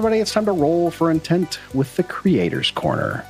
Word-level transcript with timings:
everybody. 0.00 0.18
It's 0.22 0.32
time 0.32 0.46
to 0.46 0.52
roll 0.52 0.90
for 0.90 1.10
intent 1.10 1.60
with 1.74 1.94
the 1.96 2.02
Creators 2.02 2.70
Corner. 2.70 3.22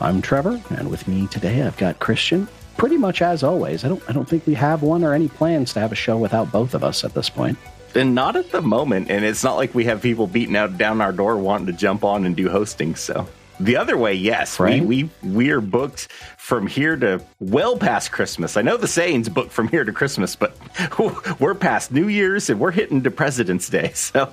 I'm 0.00 0.20
Trevor, 0.20 0.60
and 0.70 0.90
with 0.90 1.06
me 1.06 1.28
today 1.28 1.62
I've 1.62 1.76
got 1.76 2.00
Christian. 2.00 2.48
Pretty 2.76 2.96
much 2.96 3.22
as 3.22 3.44
always. 3.44 3.84
I 3.84 3.88
don't. 3.90 4.02
I 4.08 4.12
don't 4.12 4.28
think 4.28 4.48
we 4.48 4.54
have 4.54 4.82
one 4.82 5.04
or 5.04 5.14
any 5.14 5.28
plans 5.28 5.72
to 5.74 5.80
have 5.80 5.92
a 5.92 5.94
show 5.94 6.18
without 6.18 6.50
both 6.50 6.74
of 6.74 6.82
us 6.82 7.04
at 7.04 7.14
this 7.14 7.30
point. 7.30 7.56
And 7.94 8.16
not 8.16 8.34
at 8.34 8.50
the 8.50 8.60
moment. 8.62 9.12
And 9.12 9.24
it's 9.24 9.44
not 9.44 9.54
like 9.54 9.76
we 9.76 9.84
have 9.84 10.02
people 10.02 10.26
beating 10.26 10.56
out 10.56 10.76
down 10.76 11.00
our 11.00 11.12
door 11.12 11.36
wanting 11.36 11.66
to 11.68 11.72
jump 11.72 12.02
on 12.02 12.26
and 12.26 12.34
do 12.34 12.48
hosting. 12.50 12.96
So 12.96 13.28
the 13.60 13.76
other 13.76 13.96
way, 13.96 14.14
yes, 14.14 14.58
Right. 14.58 14.84
we 14.84 15.04
we 15.04 15.10
we 15.30 15.50
are 15.50 15.60
booked 15.60 16.08
from 16.36 16.66
here 16.66 16.96
to 16.96 17.22
well 17.38 17.76
past 17.76 18.10
Christmas. 18.10 18.56
I 18.56 18.62
know 18.62 18.76
the 18.76 18.88
saying's 18.88 19.28
booked 19.28 19.52
from 19.52 19.68
here 19.68 19.84
to 19.84 19.92
Christmas, 19.92 20.34
but 20.34 20.56
we're 21.40 21.54
past 21.54 21.92
New 21.92 22.08
Year's 22.08 22.50
and 22.50 22.58
we're 22.58 22.72
hitting 22.72 23.04
to 23.04 23.10
President's 23.12 23.68
Day. 23.70 23.92
So 23.94 24.32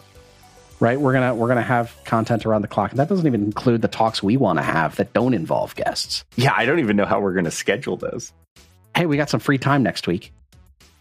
Right? 0.84 1.00
We're 1.00 1.14
gonna 1.14 1.34
we're 1.34 1.48
gonna 1.48 1.62
have 1.62 1.96
content 2.04 2.46
around 2.46 2.62
the 2.62 2.68
clock, 2.68 2.92
and 2.92 3.00
that 3.00 3.08
doesn't 3.08 3.26
even 3.26 3.42
include 3.46 3.82
the 3.82 3.88
talks 3.88 4.22
we 4.22 4.36
want 4.36 4.60
to 4.60 4.64
have 4.64 4.98
that 4.98 5.14
don't 5.14 5.34
involve 5.34 5.74
guests. 5.76 6.26
yeah, 6.36 6.54
I 6.54 6.66
don't 6.66 6.80
even 6.80 6.98
know 6.98 7.06
how 7.06 7.22
we're 7.22 7.32
going 7.32 7.46
to 7.46 7.52
schedule 7.52 7.96
those. 7.96 8.34
Hey, 8.94 9.06
we 9.06 9.16
got 9.16 9.30
some 9.30 9.40
free 9.40 9.58
time 9.58 9.82
next 9.82 10.08
week. 10.08 10.34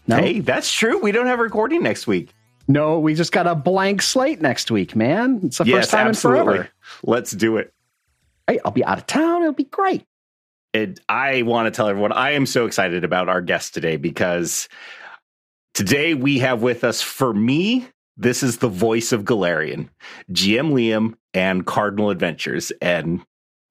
No, 0.07 0.15
Hey, 0.15 0.39
that's 0.39 0.71
true. 0.71 0.99
We 0.99 1.11
don't 1.11 1.25
have 1.25 1.39
recording 1.39 1.83
next 1.83 2.07
week. 2.07 2.29
no, 2.69 2.97
we 2.99 3.13
just 3.13 3.33
got 3.33 3.45
a 3.45 3.55
blank 3.55 4.01
slate 4.01 4.41
next 4.41 4.71
week, 4.71 4.95
man. 4.95 5.41
It's 5.43 5.57
the 5.57 5.65
first 5.65 5.91
time 5.91 6.07
in 6.07 6.13
forever. 6.13 6.69
Let's 7.03 7.31
do 7.31 7.57
it. 7.57 7.73
Hey, 8.47 8.59
I'll 8.63 8.71
be 8.71 8.85
out 8.85 8.99
of 8.99 9.05
town. 9.05 9.41
It'll 9.41 9.51
be 9.51 9.65
great. 9.65 10.05
it, 10.73 11.01
I 11.09 11.41
want 11.41 11.65
to 11.67 11.71
tell 11.71 11.89
everyone 11.89 12.13
I 12.13 12.31
am 12.31 12.45
so 12.45 12.67
excited 12.67 13.03
about 13.03 13.27
our 13.27 13.41
guest 13.41 13.73
today 13.73 13.97
because 13.97 14.69
today 15.73 16.13
we 16.13 16.39
have 16.39 16.61
with 16.61 16.85
us, 16.85 17.01
for 17.01 17.33
me, 17.33 17.85
this 18.17 18.43
is 18.43 18.57
the 18.57 18.69
voice 18.69 19.11
of 19.11 19.23
Golarion, 19.23 19.89
GM 20.31 20.71
Liam 20.71 21.15
and 21.33 21.65
Cardinal 21.65 22.09
Adventures. 22.09 22.71
And 22.81 23.21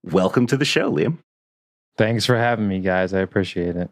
welcome 0.02 0.46
to 0.48 0.56
the 0.56 0.64
show, 0.64 0.90
Liam. 0.90 1.18
Thanks 1.96 2.26
for 2.26 2.36
having 2.36 2.68
me, 2.68 2.80
guys. 2.80 3.14
I 3.14 3.20
appreciate 3.20 3.76
it. 3.76 3.90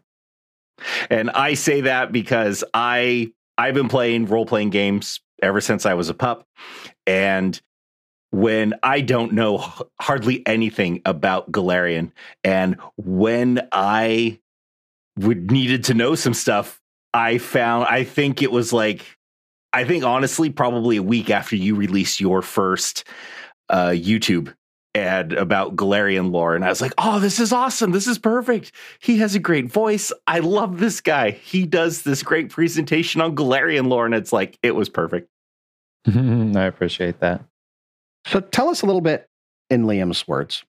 And 1.09 1.29
I 1.29 1.53
say 1.53 1.81
that 1.81 2.11
because 2.11 2.63
I 2.73 3.31
I've 3.57 3.75
been 3.75 3.89
playing 3.89 4.25
role 4.25 4.45
playing 4.45 4.71
games 4.71 5.19
ever 5.41 5.61
since 5.61 5.85
I 5.85 5.93
was 5.93 6.09
a 6.09 6.13
pup, 6.13 6.47
and 7.05 7.59
when 8.31 8.73
I 8.81 9.01
don't 9.01 9.33
know 9.33 9.63
hardly 9.99 10.45
anything 10.47 11.01
about 11.05 11.51
Golarion, 11.51 12.11
and 12.43 12.77
when 12.97 13.67
I 13.71 14.39
would 15.17 15.51
needed 15.51 15.83
to 15.85 15.93
know 15.93 16.15
some 16.15 16.33
stuff, 16.33 16.81
I 17.13 17.37
found 17.37 17.85
I 17.85 18.03
think 18.03 18.41
it 18.41 18.51
was 18.51 18.73
like 18.73 19.05
I 19.73 19.83
think 19.85 20.03
honestly 20.03 20.49
probably 20.49 20.97
a 20.97 21.03
week 21.03 21.29
after 21.29 21.55
you 21.55 21.75
released 21.75 22.19
your 22.19 22.41
first 22.41 23.05
uh, 23.69 23.89
YouTube 23.89 24.53
ad 24.93 25.31
about 25.33 25.75
Golarion 25.75 26.31
lore, 26.31 26.55
and 26.55 26.65
I 26.65 26.69
was 26.69 26.81
like, 26.81 26.93
"Oh, 26.97 27.19
this 27.19 27.39
is 27.39 27.53
awesome! 27.53 27.91
This 27.91 28.07
is 28.07 28.17
perfect. 28.17 28.73
He 28.99 29.17
has 29.19 29.35
a 29.35 29.39
great 29.39 29.71
voice. 29.71 30.11
I 30.27 30.39
love 30.39 30.79
this 30.79 30.99
guy. 31.01 31.31
He 31.31 31.65
does 31.65 32.01
this 32.01 32.23
great 32.23 32.49
presentation 32.49 33.21
on 33.21 33.35
Golarion 33.35 33.87
lore, 33.87 34.05
and 34.05 34.15
it's 34.15 34.33
like 34.33 34.57
it 34.61 34.75
was 34.75 34.89
perfect." 34.89 35.29
I 36.07 36.63
appreciate 36.63 37.19
that. 37.19 37.45
So 38.27 38.39
tell 38.39 38.69
us 38.69 38.81
a 38.81 38.85
little 38.85 39.01
bit 39.01 39.27
in 39.69 39.85
Liam's 39.85 40.27
words 40.27 40.63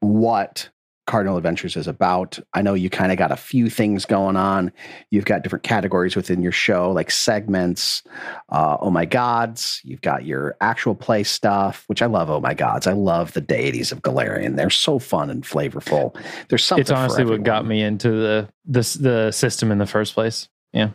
what 0.00 0.70
Cardinal 1.10 1.36
Adventures 1.36 1.76
is 1.76 1.88
about. 1.88 2.38
I 2.54 2.62
know 2.62 2.74
you 2.74 2.88
kind 2.88 3.10
of 3.10 3.18
got 3.18 3.32
a 3.32 3.36
few 3.36 3.68
things 3.68 4.04
going 4.04 4.36
on. 4.36 4.70
You've 5.10 5.24
got 5.24 5.42
different 5.42 5.64
categories 5.64 6.14
within 6.14 6.40
your 6.40 6.52
show, 6.52 6.92
like 6.92 7.10
segments. 7.10 8.04
Uh, 8.48 8.76
oh 8.80 8.90
my 8.90 9.06
gods! 9.06 9.80
You've 9.82 10.02
got 10.02 10.24
your 10.24 10.56
actual 10.60 10.94
play 10.94 11.24
stuff, 11.24 11.82
which 11.88 12.00
I 12.00 12.06
love. 12.06 12.30
Oh 12.30 12.38
my 12.38 12.54
gods! 12.54 12.86
I 12.86 12.92
love 12.92 13.32
the 13.32 13.40
deities 13.40 13.90
of 13.90 14.02
Golarion. 14.02 14.54
They're 14.54 14.70
so 14.70 15.00
fun 15.00 15.30
and 15.30 15.42
flavorful. 15.42 16.16
There's 16.48 16.62
something. 16.62 16.82
it's 16.82 16.92
honestly 16.92 17.24
what 17.24 17.42
got 17.42 17.66
me 17.66 17.82
into 17.82 18.12
the 18.12 18.48
the 18.64 18.98
the 19.00 19.32
system 19.32 19.72
in 19.72 19.78
the 19.78 19.86
first 19.86 20.14
place. 20.14 20.48
Yeah. 20.72 20.90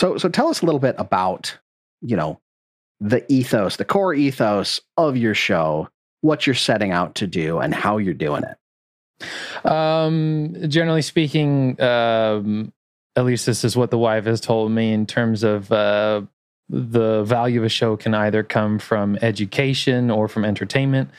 So, 0.00 0.16
so 0.16 0.28
tell 0.28 0.46
us 0.46 0.62
a 0.62 0.64
little 0.64 0.78
bit 0.78 0.94
about, 0.96 1.58
you 2.02 2.16
know, 2.16 2.40
the 3.00 3.24
ethos, 3.32 3.78
the 3.78 3.84
core 3.84 4.14
ethos 4.14 4.80
of 4.96 5.16
your 5.16 5.34
show, 5.34 5.88
what 6.20 6.46
you're 6.46 6.54
setting 6.54 6.92
out 6.92 7.16
to 7.16 7.26
do, 7.26 7.58
and 7.58 7.74
how 7.74 7.98
you're 7.98 8.14
doing 8.14 8.44
it. 8.44 8.56
Um, 9.64 10.54
generally 10.68 11.02
speaking, 11.02 11.80
um, 11.80 12.72
at 13.16 13.24
least 13.24 13.46
this 13.46 13.64
is 13.64 13.76
what 13.76 13.90
the 13.90 13.98
wife 13.98 14.24
has 14.24 14.40
told 14.40 14.72
me 14.72 14.92
in 14.92 15.06
terms 15.06 15.42
of 15.42 15.70
uh, 15.70 16.22
the 16.68 17.22
value 17.24 17.60
of 17.60 17.64
a 17.66 17.68
show 17.68 17.96
can 17.96 18.14
either 18.14 18.42
come 18.42 18.78
from 18.78 19.18
education 19.22 20.10
or 20.10 20.28
from 20.28 20.44
entertainment. 20.44 21.10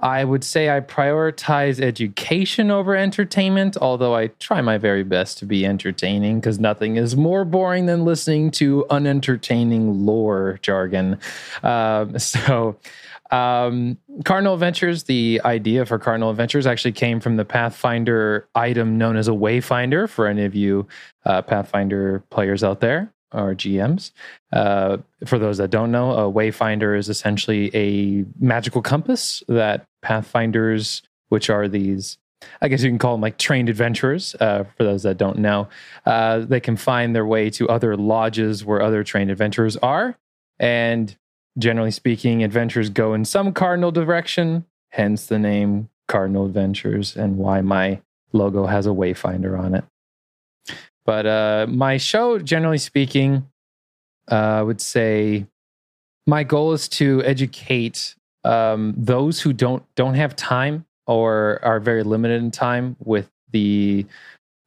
I 0.00 0.24
would 0.24 0.44
say 0.44 0.74
I 0.74 0.80
prioritize 0.80 1.80
education 1.80 2.70
over 2.70 2.96
entertainment, 2.96 3.76
although 3.80 4.14
I 4.14 4.28
try 4.38 4.60
my 4.60 4.76
very 4.76 5.04
best 5.04 5.38
to 5.38 5.46
be 5.46 5.64
entertaining 5.64 6.40
because 6.40 6.58
nothing 6.58 6.96
is 6.96 7.16
more 7.16 7.44
boring 7.44 7.86
than 7.86 8.04
listening 8.04 8.50
to 8.52 8.84
unentertaining 8.90 10.04
lore 10.04 10.58
jargon. 10.62 11.18
Um, 11.62 12.18
so, 12.18 12.76
um, 13.34 13.98
Cardinal 14.24 14.54
Adventures, 14.54 15.04
the 15.04 15.40
idea 15.44 15.84
for 15.84 15.98
Cardinal 15.98 16.30
Adventures 16.30 16.68
actually 16.68 16.92
came 16.92 17.18
from 17.18 17.36
the 17.36 17.44
Pathfinder 17.44 18.46
item 18.54 18.96
known 18.96 19.16
as 19.16 19.26
a 19.26 19.32
Wayfinder 19.32 20.08
for 20.08 20.28
any 20.28 20.44
of 20.44 20.54
you 20.54 20.86
uh, 21.24 21.42
Pathfinder 21.42 22.22
players 22.30 22.62
out 22.62 22.78
there 22.80 23.12
or 23.32 23.52
GMs. 23.52 24.12
Uh, 24.52 24.98
for 25.26 25.40
those 25.40 25.58
that 25.58 25.70
don't 25.70 25.90
know, 25.90 26.12
a 26.12 26.32
Wayfinder 26.32 26.96
is 26.96 27.08
essentially 27.08 27.74
a 27.74 28.24
magical 28.38 28.80
compass 28.80 29.42
that 29.48 29.84
Pathfinders, 30.00 31.02
which 31.30 31.50
are 31.50 31.66
these, 31.66 32.16
I 32.62 32.68
guess 32.68 32.84
you 32.84 32.90
can 32.90 33.00
call 33.00 33.14
them 33.14 33.20
like 33.20 33.36
trained 33.36 33.68
adventurers, 33.68 34.36
uh, 34.38 34.62
for 34.76 34.84
those 34.84 35.02
that 35.02 35.16
don't 35.16 35.38
know, 35.38 35.68
uh, 36.06 36.38
they 36.38 36.60
can 36.60 36.76
find 36.76 37.16
their 37.16 37.26
way 37.26 37.50
to 37.50 37.68
other 37.68 37.96
lodges 37.96 38.64
where 38.64 38.80
other 38.80 39.02
trained 39.02 39.32
adventurers 39.32 39.76
are. 39.78 40.16
And 40.60 41.16
generally 41.58 41.90
speaking, 41.90 42.42
adventures 42.42 42.90
go 42.90 43.14
in 43.14 43.24
some 43.24 43.52
cardinal 43.52 43.92
direction, 43.92 44.64
hence 44.90 45.26
the 45.26 45.38
name 45.38 45.88
Cardinal 46.08 46.46
Adventures 46.46 47.16
and 47.16 47.38
why 47.38 47.60
my 47.60 48.00
logo 48.32 48.66
has 48.66 48.86
a 48.86 48.90
Wayfinder 48.90 49.58
on 49.58 49.74
it. 49.74 49.84
But 51.06 51.26
uh, 51.26 51.66
my 51.68 51.96
show, 51.96 52.38
generally 52.38 52.78
speaking, 52.78 53.48
uh, 54.30 54.34
I 54.34 54.62
would 54.62 54.80
say 54.80 55.46
my 56.26 56.44
goal 56.44 56.72
is 56.72 56.88
to 56.90 57.22
educate 57.24 58.14
um, 58.44 58.94
those 58.96 59.40
who 59.40 59.52
don't 59.52 59.82
don't 59.94 60.14
have 60.14 60.36
time 60.36 60.86
or 61.06 61.60
are 61.62 61.80
very 61.80 62.02
limited 62.02 62.42
in 62.42 62.50
time 62.50 62.96
with 62.98 63.30
the 63.50 64.06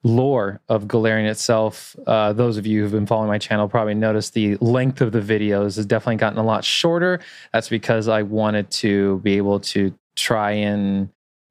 lore 0.08 0.62
of 0.70 0.86
Golarion 0.86 1.30
itself. 1.30 1.96
Uh, 2.08 2.34
those 2.34 2.58
of 2.58 2.66
you 2.66 2.82
who've 2.82 2.92
been 2.92 3.06
following 3.06 3.28
my 3.28 3.38
channel 3.38 3.68
probably 3.68 3.94
noticed 3.94 4.34
the 4.34 4.56
length 4.58 5.02
of 5.02 5.12
the 5.12 5.20
videos 5.20 5.76
has 5.76 5.86
definitely 5.86 6.16
gotten 6.16 6.40
a 6.40 6.44
lot 6.44 6.64
shorter. 6.64 7.20
That's 7.52 7.70
because 7.70 8.08
I 8.08 8.24
wanted 8.24 8.72
to 8.72 9.20
be 9.20 9.38
able 9.38 9.60
to 9.60 9.94
try 10.16 10.52
and 10.52 11.10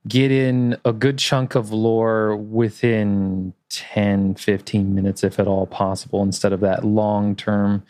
get 0.09 0.33
in 0.33 0.77
a 0.84 0.93
good 0.93 1.19
chunk 1.19 1.55
of 1.55 1.72
lore 1.72 2.37
within 2.37 3.53
10 3.71 4.37
15 4.37 4.95
minutes 4.95 5.25
if 5.25 5.41
at 5.41 5.49
all 5.49 5.66
possible 5.66 6.22
instead 6.22 6.53
of 6.53 6.61
that 6.61 6.84
long 6.84 7.34
term 7.34 7.83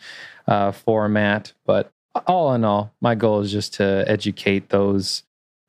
uh, 0.47 0.71
format 0.71 1.53
but 1.65 1.91
all 2.25 2.53
in 2.55 2.63
all 2.63 2.91
my 3.01 3.13
goal 3.13 3.41
is 3.41 3.51
just 3.51 3.75
to 3.75 4.03
educate 4.07 4.69
those 4.69 5.23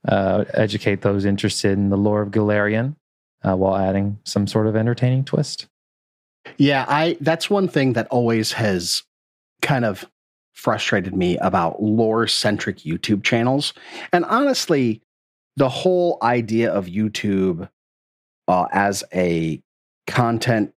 uh, 0.07 0.45
educate 0.55 1.03
those 1.03 1.27
interested 1.27 1.73
in 1.73 1.91
the 1.91 1.97
lore 1.97 2.23
of 2.23 2.31
golarion 2.31 2.97
uh, 3.45 3.57
while 3.57 3.77
adding 3.77 4.19
some 4.25 4.47
sort 4.47 4.67
of 4.67 4.77
entertaining 4.77 5.25
twist 5.25 5.69
Yeah, 6.57 6.85
I 6.89 7.17
that's 7.21 7.51
one 7.51 7.69
thing 7.69 7.93
that 7.95 8.07
always 8.09 8.53
has 8.53 9.03
kind 9.63 9.85
of 9.85 10.07
frustrated 10.55 11.15
me 11.15 11.37
about 11.39 11.83
lore 11.83 12.27
centric 12.27 12.79
YouTube 12.79 13.23
channels. 13.23 13.73
And 14.13 14.25
honestly, 14.25 15.01
the 15.57 15.69
whole 15.69 16.19
idea 16.23 16.73
of 16.73 16.87
YouTube 16.87 17.69
uh, 18.49 18.67
as 18.73 19.05
a 19.15 19.63
content 20.07 20.73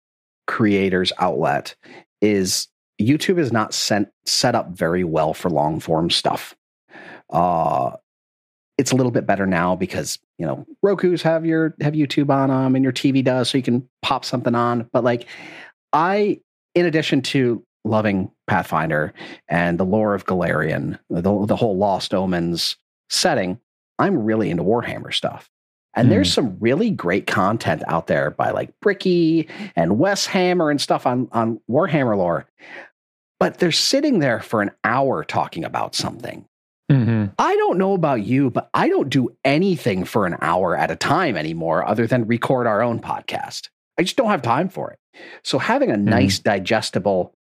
creators 0.45 1.11
outlet 1.17 1.75
is 2.21 2.67
YouTube 3.01 3.39
is 3.39 3.51
not 3.51 3.73
sent, 3.73 4.09
set 4.25 4.53
up 4.53 4.69
very 4.69 5.03
well 5.03 5.33
for 5.33 5.49
long 5.49 5.79
form 5.79 6.09
stuff. 6.09 6.55
Uh, 7.31 7.91
it's 8.77 8.91
a 8.91 8.95
little 8.95 9.11
bit 9.11 9.25
better 9.25 9.47
now 9.47 9.75
because 9.75 10.19
you 10.41 10.47
know 10.47 10.65
Roku's 10.81 11.21
have 11.21 11.45
your 11.45 11.75
have 11.81 11.93
YouTube 11.93 12.31
on 12.31 12.49
them 12.49 12.75
and 12.75 12.83
your 12.83 12.91
TV 12.91 13.23
does, 13.23 13.47
so 13.47 13.59
you 13.59 13.63
can 13.63 13.87
pop 14.01 14.25
something 14.25 14.55
on. 14.55 14.89
But 14.91 15.03
like, 15.03 15.27
I, 15.93 16.41
in 16.73 16.87
addition 16.87 17.21
to 17.21 17.63
loving 17.85 18.31
Pathfinder 18.47 19.13
and 19.47 19.79
the 19.79 19.85
lore 19.85 20.15
of 20.15 20.25
Golarion, 20.25 20.97
the 21.11 21.21
the 21.21 21.55
whole 21.55 21.77
Lost 21.77 22.15
Omens 22.15 22.75
setting, 23.07 23.59
I'm 23.99 24.17
really 24.17 24.49
into 24.49 24.63
Warhammer 24.63 25.13
stuff. 25.13 25.47
And 25.93 26.11
there's 26.11 26.29
hmm. 26.29 26.33
some 26.33 26.57
really 26.59 26.89
great 26.89 27.27
content 27.27 27.83
out 27.87 28.07
there 28.07 28.31
by 28.31 28.49
like 28.49 28.73
Bricky 28.81 29.47
and 29.75 29.99
Wes 29.99 30.25
Hammer 30.25 30.71
and 30.71 30.81
stuff 30.81 31.05
on, 31.05 31.27
on 31.33 31.59
Warhammer 31.69 32.17
lore. 32.17 32.47
But 33.39 33.59
they're 33.59 33.71
sitting 33.71 34.19
there 34.19 34.39
for 34.39 34.63
an 34.63 34.71
hour 34.83 35.23
talking 35.23 35.65
about 35.65 35.93
something. 35.93 36.47
Mm-hmm. 37.31 37.41
I 37.41 37.55
don't 37.55 37.77
know 37.77 37.93
about 37.93 38.23
you, 38.23 38.49
but 38.49 38.69
I 38.73 38.89
don't 38.89 39.09
do 39.09 39.29
anything 39.43 40.03
for 40.05 40.25
an 40.25 40.37
hour 40.41 40.77
at 40.77 40.91
a 40.91 40.95
time 40.95 41.35
anymore 41.37 41.87
other 41.87 42.07
than 42.07 42.27
record 42.27 42.67
our 42.67 42.81
own 42.81 42.99
podcast. 42.99 43.69
I 43.97 44.03
just 44.03 44.17
don't 44.17 44.29
have 44.29 44.41
time 44.41 44.69
for 44.69 44.91
it. 44.91 44.99
So 45.43 45.59
having 45.59 45.91
a 45.91 45.97
nice 45.97 46.39
digestible 46.39 47.33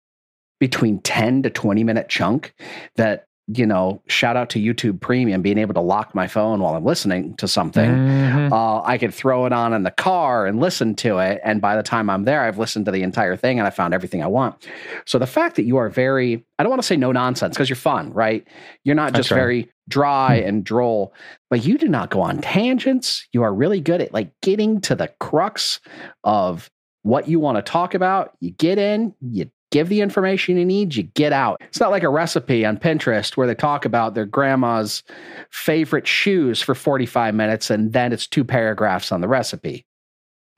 between 0.59 0.99
10 0.99 1.43
to 1.43 1.49
20 1.49 1.83
minute 1.83 2.09
chunk 2.09 2.53
that 2.95 3.25
you 3.53 3.65
know, 3.65 4.01
shout 4.07 4.37
out 4.37 4.49
to 4.51 4.59
YouTube 4.59 5.01
Premium, 5.01 5.41
being 5.41 5.57
able 5.57 5.73
to 5.73 5.81
lock 5.81 6.13
my 6.15 6.27
phone 6.27 6.59
while 6.61 6.75
I'm 6.75 6.85
listening 6.85 7.35
to 7.37 7.47
something. 7.47 7.89
Mhm. 7.89 8.51
Uh, 8.51 8.81
I 8.83 8.97
could 8.97 9.13
throw 9.13 9.45
it 9.45 9.53
on 9.53 9.73
in 9.73 9.83
the 9.83 9.91
car 9.91 10.45
and 10.45 10.59
listen 10.59 10.95
to 10.95 11.17
it. 11.17 11.41
And 11.43 11.59
by 11.59 11.75
the 11.75 11.83
time 11.83 12.09
I'm 12.09 12.23
there, 12.23 12.41
I've 12.41 12.57
listened 12.59 12.85
to 12.85 12.91
the 12.91 13.01
entire 13.03 13.35
thing 13.35 13.59
and 13.59 13.67
I 13.67 13.71
found 13.71 13.93
everything 13.93 14.23
I 14.23 14.27
want. 14.27 14.67
So 15.05 15.17
the 15.19 15.27
fact 15.27 15.55
that 15.55 15.63
you 15.63 15.77
are 15.77 15.89
very, 15.89 16.45
I 16.59 16.63
don't 16.63 16.69
want 16.69 16.81
to 16.81 16.87
say 16.87 16.97
no 16.97 17.11
nonsense 17.11 17.55
because 17.55 17.69
you're 17.69 17.75
fun, 17.75 18.13
right? 18.13 18.47
You're 18.83 18.95
not 18.95 19.13
just 19.13 19.29
very 19.29 19.69
dry 19.89 20.39
Hmm. 20.41 20.47
and 20.47 20.63
droll, 20.63 21.13
but 21.49 21.65
you 21.65 21.77
do 21.77 21.87
not 21.87 22.09
go 22.11 22.21
on 22.21 22.37
tangents. 22.39 23.27
You 23.33 23.43
are 23.43 23.53
really 23.53 23.81
good 23.81 24.01
at 24.01 24.13
like 24.13 24.31
getting 24.41 24.79
to 24.81 24.95
the 24.95 25.09
crux 25.19 25.79
of 26.23 26.69
what 27.03 27.27
you 27.27 27.39
want 27.39 27.57
to 27.57 27.61
talk 27.63 27.95
about. 27.95 28.33
You 28.39 28.51
get 28.51 28.77
in, 28.77 29.13
you 29.21 29.49
give 29.71 29.89
the 29.89 30.01
information 30.01 30.57
you 30.57 30.65
need, 30.65 30.95
you 30.95 31.03
get 31.03 31.33
out. 31.33 31.61
It's 31.61 31.79
not 31.79 31.91
like 31.91 32.03
a 32.03 32.09
recipe 32.09 32.65
on 32.65 32.77
Pinterest 32.77 33.35
where 33.35 33.47
they 33.47 33.55
talk 33.55 33.85
about 33.85 34.13
their 34.13 34.25
grandma's 34.25 35.03
favorite 35.49 36.07
shoes 36.07 36.61
for 36.61 36.75
45 36.75 37.33
minutes 37.33 37.69
and 37.69 37.93
then 37.93 38.13
it's 38.13 38.27
two 38.27 38.43
paragraphs 38.43 39.11
on 39.11 39.21
the 39.21 39.27
recipe. 39.27 39.85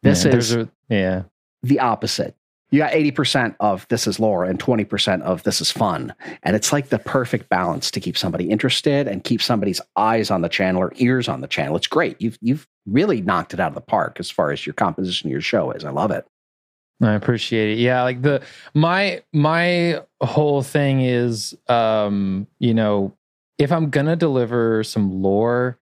This 0.01 0.25
Yeah, 0.25 0.36
is 0.36 0.56
a, 0.56 0.69
yeah. 0.89 1.24
the 1.62 1.80
opposite. 1.80 2.36
You 2.71 2.80
got 2.80 2.92
80% 2.94 3.56
of 3.60 3.88
this 3.89 4.07
is 4.07 4.19
lore 4.19 4.44
and 4.45 4.60
20% 4.60 5.21
of 5.21 5.44
this 5.44 5.62
is 5.62 5.69
fun. 5.69 6.12
And 6.42 6.56
it's 6.56 6.74
like 6.74 6.89
the 6.89 6.98
perfect 6.98 7.48
balance 7.48 7.92
to 7.92 8.00
keep 8.00 8.18
somebody 8.18 8.50
interested 8.50 9.07
and 9.07 9.24
keep 9.24 9.44
somebody's 9.44 9.80
eyes 9.95 10.31
on 10.31 10.42
the 10.42 10.50
channel 10.50 10.81
or 10.81 10.92
ears 10.95 11.27
on 11.27 11.42
the 11.42 11.48
channel. 11.48 11.75
It's 11.75 11.86
great. 11.86 12.19
You've 12.19 12.39
you've 12.42 12.68
really 12.88 13.21
knocked 13.21 13.54
it 13.54 13.60
out 13.60 13.68
of 13.68 13.75
the 13.75 13.81
park 13.81 14.19
as 14.19 14.31
far 14.31 14.51
as 14.51 14.65
your 14.65 14.74
composition 14.74 15.27
of 15.27 15.31
your 15.31 15.39
show 15.39 15.69
is. 15.69 15.86
I 15.86 15.92
love 15.92 16.10
it. 16.10 16.25
I 17.05 17.13
appreciate 17.13 17.73
it. 17.73 17.81
Yeah, 17.81 18.03
like 18.03 18.21
the 18.21 18.41
my 18.73 19.23
my 19.33 20.01
whole 20.21 20.61
thing 20.61 21.01
is 21.01 21.55
um, 21.67 22.47
you 22.59 22.73
know, 22.73 23.15
if 23.57 23.71
I'm 23.71 23.89
gonna 23.89 24.15
deliver 24.15 24.83
some 24.83 25.21
lore, 25.21 25.79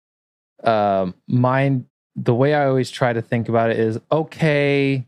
um, 0.64 1.14
my 1.28 1.80
the 2.16 2.34
way 2.34 2.54
I 2.54 2.66
always 2.66 2.90
try 2.90 3.12
to 3.12 3.22
think 3.22 3.48
about 3.48 3.70
it 3.70 3.78
is 3.78 3.98
okay, 4.10 5.06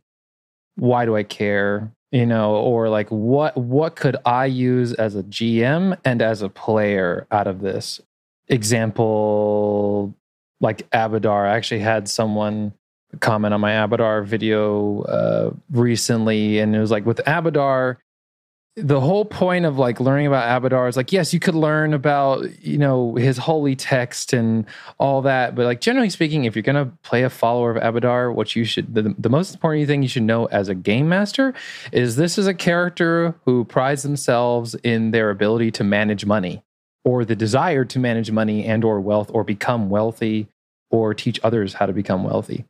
why 0.77 1.05
do 1.05 1.17
I 1.17 1.23
care? 1.23 1.93
You 2.11 2.27
know, 2.27 2.57
or 2.57 2.89
like 2.89 3.09
what 3.09 3.57
what 3.57 3.97
could 3.97 4.17
I 4.25 4.47
use 4.47 4.95
as 4.95 5.15
a 5.15 5.23
GM 5.23 5.99
and 6.05 6.23
as 6.23 6.43
a 6.43 6.49
player 6.49 7.27
out 7.31 7.47
of 7.47 7.61
this? 7.61 8.01
Example 8.49 10.15
like 10.61 10.89
Abadar. 10.91 11.47
I 11.49 11.57
actually 11.57 11.81
had 11.81 12.09
someone 12.09 12.73
comment 13.21 13.55
on 13.55 13.61
my 13.61 13.73
Abadar 13.73 14.25
video 14.25 15.03
uh, 15.03 15.51
recently, 15.71 16.59
and 16.59 16.75
it 16.75 16.81
was 16.81 16.91
like 16.91 17.07
with 17.07 17.19
Abadar, 17.27 17.97
the 18.77 19.01
whole 19.01 19.25
point 19.25 19.65
of 19.65 19.79
like 19.79 19.99
learning 19.99 20.27
about 20.27 20.63
Abadar 20.63 20.89
is 20.89 20.97
like, 20.97 21.13
yes, 21.13 21.35
you 21.35 21.41
could 21.41 21.55
learn 21.55 21.95
about 21.95 22.47
you 22.63 22.79
know 22.79 23.15
his 23.17 23.39
holy 23.39 23.75
text 23.75 24.33
and 24.33 24.67
all 24.99 25.23
that, 25.23 25.55
but 25.55 25.65
like 25.65 25.81
generally 25.81 26.11
speaking, 26.11 26.45
if 26.45 26.55
you're 26.55 26.63
gonna 26.63 26.93
play 27.03 27.25
a 27.25 27.31
follower 27.31 27.75
of 27.75 27.83
Abadar, 27.83 28.33
what 28.33 28.55
you 28.55 28.65
should 28.65 28.95
the, 28.95 29.15
the 29.19 29.31
most 29.31 29.55
important 29.55 29.87
thing 29.87 30.03
you 30.03 30.09
should 30.09 30.23
know 30.23 30.47
as 30.47 30.69
a 30.69 30.75
game 30.75 31.09
master 31.09 31.55
is 31.93 32.17
this 32.17 32.39
is 32.39 32.47
a 32.47 32.55
character 32.55 33.35
who 33.45 33.65
prides 33.65 34.03
themselves 34.03 34.75
in 34.77 35.11
their 35.11 35.31
ability 35.31 35.71
to 35.73 35.85
manage 35.85 36.25
money 36.25 36.63
or 37.05 37.25
the 37.25 37.37
desire 37.37 37.85
to 37.85 37.99
manage 37.99 38.31
money 38.31 38.65
and 38.65 38.85
or 38.85 39.01
wealth 39.01 39.31
or 39.33 39.43
become 39.43 39.89
wealthy 39.89 40.47
or 40.91 41.15
teach 41.15 41.41
others 41.43 41.75
how 41.75 41.87
to 41.87 41.93
become 41.93 42.23
wealthy. 42.23 42.65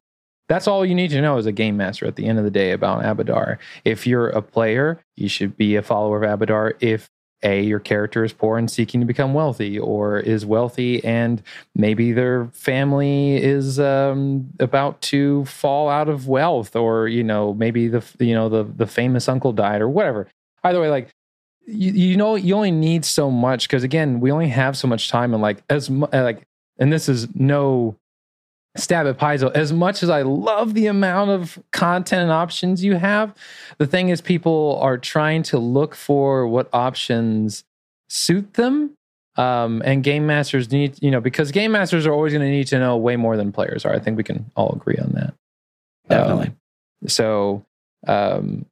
That's 0.49 0.67
all 0.67 0.85
you 0.85 0.95
need 0.95 1.11
to 1.11 1.21
know 1.21 1.37
as 1.37 1.47
a 1.47 1.53
game 1.53 1.77
master 1.77 2.07
at 2.07 2.17
the 2.17 2.27
end 2.27 2.39
of 2.39 2.45
the 2.45 2.51
day 2.51 2.73
about 2.73 3.03
Abadar. 3.03 3.59
If 3.85 4.07
you're 4.07 4.29
a 4.29 4.43
player, 4.43 5.01
you 5.17 5.29
should 5.29 5.57
be 5.57 5.77
a 5.77 5.83
follower 5.83 6.23
of 6.23 6.41
Abadar 6.41 6.73
if 6.81 7.11
A, 7.43 7.61
your 7.63 7.81
character 7.81 8.25
is 8.25 8.33
poor 8.33 8.57
and 8.59 8.71
seeking 8.71 9.01
to 9.01 9.07
become 9.07 9.35
wealthy, 9.35 9.79
or 9.79 10.19
is 10.19 10.47
wealthy 10.47 11.05
and 11.05 11.43
maybe 11.75 12.13
their 12.13 12.47
family 12.47 13.37
is 13.37 13.79
um, 13.79 14.49
about 14.59 15.01
to 15.03 15.45
fall 15.45 15.89
out 15.89 16.09
of 16.09 16.27
wealth, 16.29 16.75
or 16.75 17.09
you 17.09 17.23
know, 17.23 17.55
maybe 17.55 17.87
the 17.87 18.03
you 18.19 18.35
know 18.35 18.49
the 18.49 18.65
the 18.65 18.87
famous 18.87 19.29
uncle 19.29 19.53
died, 19.53 19.83
or 19.83 19.89
whatever. 19.89 20.27
Either 20.65 20.81
way, 20.81 20.89
like 20.89 21.11
you, 21.67 21.93
you 21.93 22.17
know, 22.17 22.35
you 22.35 22.55
only 22.55 22.71
need 22.71 23.05
so 23.05 23.31
much 23.31 23.69
because 23.69 23.85
again, 23.85 24.21
we 24.21 24.33
only 24.33 24.49
have 24.49 24.77
so 24.77 24.89
much 24.89 25.11
time, 25.11 25.35
and 25.35 25.43
like 25.43 25.63
as 25.69 25.91
like, 25.91 26.43
and 26.79 26.93
this 26.93 27.09
is 27.09 27.29
no 27.35 27.97
stab 28.77 29.07
at 29.07 29.19
Paizo. 29.19 29.51
As 29.55 29.73
much 29.73 30.03
as 30.03 30.11
I 30.11 30.23
love 30.23 30.75
the 30.75 30.87
amount 30.87 31.31
of 31.31 31.59
content 31.73 32.23
and 32.23 32.31
options 32.31 32.85
you 32.85 32.97
have, 32.97 33.35
the 33.79 33.87
thing 33.87 34.09
is, 34.09 34.21
people 34.21 34.79
are 34.83 34.99
trying 34.99 35.43
to 35.45 35.59
look 35.59 35.95
for 35.95 36.47
what 36.47 36.69
options 36.73 37.65
suit 38.09 38.55
them. 38.55 38.95
Um, 39.37 39.83
and 39.85 40.03
game 40.03 40.27
masters 40.27 40.73
need, 40.73 41.01
you 41.01 41.13
know, 41.13 41.21
because 41.21 41.53
game 41.53 41.71
masters 41.71 42.07
are 42.07 42.13
always 42.13 42.33
going 42.33 42.45
to 42.45 42.51
need 42.51 42.67
to 42.69 42.79
know 42.79 42.97
way 42.97 43.15
more 43.15 43.37
than 43.37 43.53
players 43.53 43.85
are. 43.85 43.95
I 43.95 44.01
think 44.01 44.17
we 44.17 44.25
can 44.25 44.51
all 44.57 44.73
agree 44.73 44.97
on 45.01 45.13
that. 45.13 45.35
Definitely. 46.09 46.49
Um, 46.49 46.57
so, 47.07 47.65
um, 48.09 48.67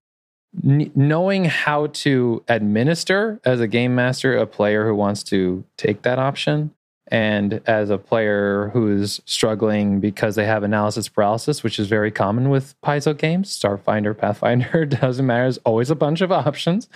n- 0.64 0.90
knowing 0.96 1.44
how 1.44 1.86
to 1.88 2.42
administer 2.48 3.40
as 3.44 3.60
a 3.60 3.68
game 3.68 3.94
master 3.94 4.36
a 4.36 4.46
player 4.46 4.84
who 4.86 4.94
wants 4.96 5.22
to 5.24 5.62
take 5.76 6.02
that 6.02 6.18
option 6.18 6.72
and 7.08 7.60
as 7.66 7.88
a 7.90 7.98
player 7.98 8.70
who's 8.72 9.20
struggling 9.26 10.00
because 10.00 10.34
they 10.34 10.44
have 10.44 10.64
analysis 10.64 11.08
paralysis, 11.08 11.62
which 11.62 11.78
is 11.78 11.86
very 11.86 12.10
common 12.10 12.50
with 12.50 12.74
Paizo 12.80 13.16
games, 13.16 13.56
Starfinder, 13.56 14.16
Pathfinder, 14.16 14.84
doesn't 14.86 15.24
matter. 15.24 15.44
There's 15.44 15.58
always 15.58 15.90
a 15.90 15.94
bunch 15.94 16.20
of 16.20 16.32
options. 16.32 16.88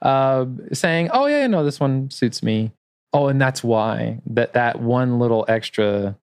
Uh, 0.00 0.46
saying, 0.72 1.10
"Oh 1.12 1.26
yeah, 1.26 1.46
no, 1.46 1.64
this 1.64 1.80
one 1.80 2.10
suits 2.10 2.42
me." 2.42 2.72
Oh, 3.12 3.28
and 3.28 3.40
that's 3.40 3.64
why 3.64 4.20
that 4.26 4.52
that 4.52 4.80
one 4.80 5.18
little 5.18 5.44
extra, 5.48 6.16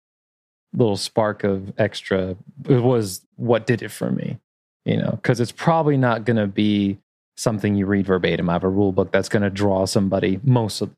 little 0.73 0.97
spark 0.97 1.43
of 1.43 1.73
extra 1.77 2.37
was 2.65 3.25
what 3.35 3.67
did 3.67 3.81
it 3.81 3.89
for 3.89 4.11
me. 4.11 4.39
You 4.85 4.97
know, 4.97 5.11
because 5.11 5.39
it's 5.39 5.51
probably 5.51 5.97
not 5.97 6.25
going 6.25 6.37
to 6.37 6.47
be 6.47 6.99
something 7.35 7.75
you 7.75 7.85
read 7.85 8.05
verbatim. 8.05 8.49
I 8.49 8.53
have 8.53 8.63
a 8.63 8.69
rule 8.69 8.91
book 8.91 9.11
that's 9.11 9.29
going 9.29 9.43
to 9.43 9.49
draw 9.49 9.85
somebody 9.85 10.39
most 10.43 10.81
of 10.81 10.91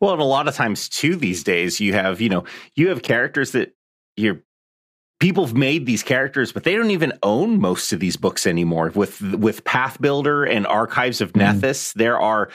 Well, 0.00 0.12
and 0.12 0.20
a 0.22 0.24
lot 0.24 0.48
of 0.48 0.54
times 0.54 0.88
too 0.88 1.16
these 1.16 1.44
days 1.44 1.80
you 1.80 1.92
have, 1.94 2.20
you 2.20 2.28
know, 2.28 2.44
you 2.76 2.88
have 2.88 3.02
characters 3.02 3.52
that 3.52 3.74
you're 4.16 4.42
people 5.20 5.46
have 5.46 5.54
made 5.56 5.86
these 5.86 6.02
characters, 6.02 6.50
but 6.50 6.64
they 6.64 6.74
don't 6.74 6.90
even 6.90 7.12
own 7.22 7.60
most 7.60 7.92
of 7.92 8.00
these 8.00 8.16
books 8.16 8.46
anymore. 8.46 8.90
With 8.94 9.20
with 9.20 9.62
Pathbuilder 9.64 10.50
and 10.50 10.66
Archives 10.66 11.20
of 11.20 11.32
Mhm. 11.32 11.60
Nethys, 11.60 11.92
there 11.94 12.20
are 12.20 12.48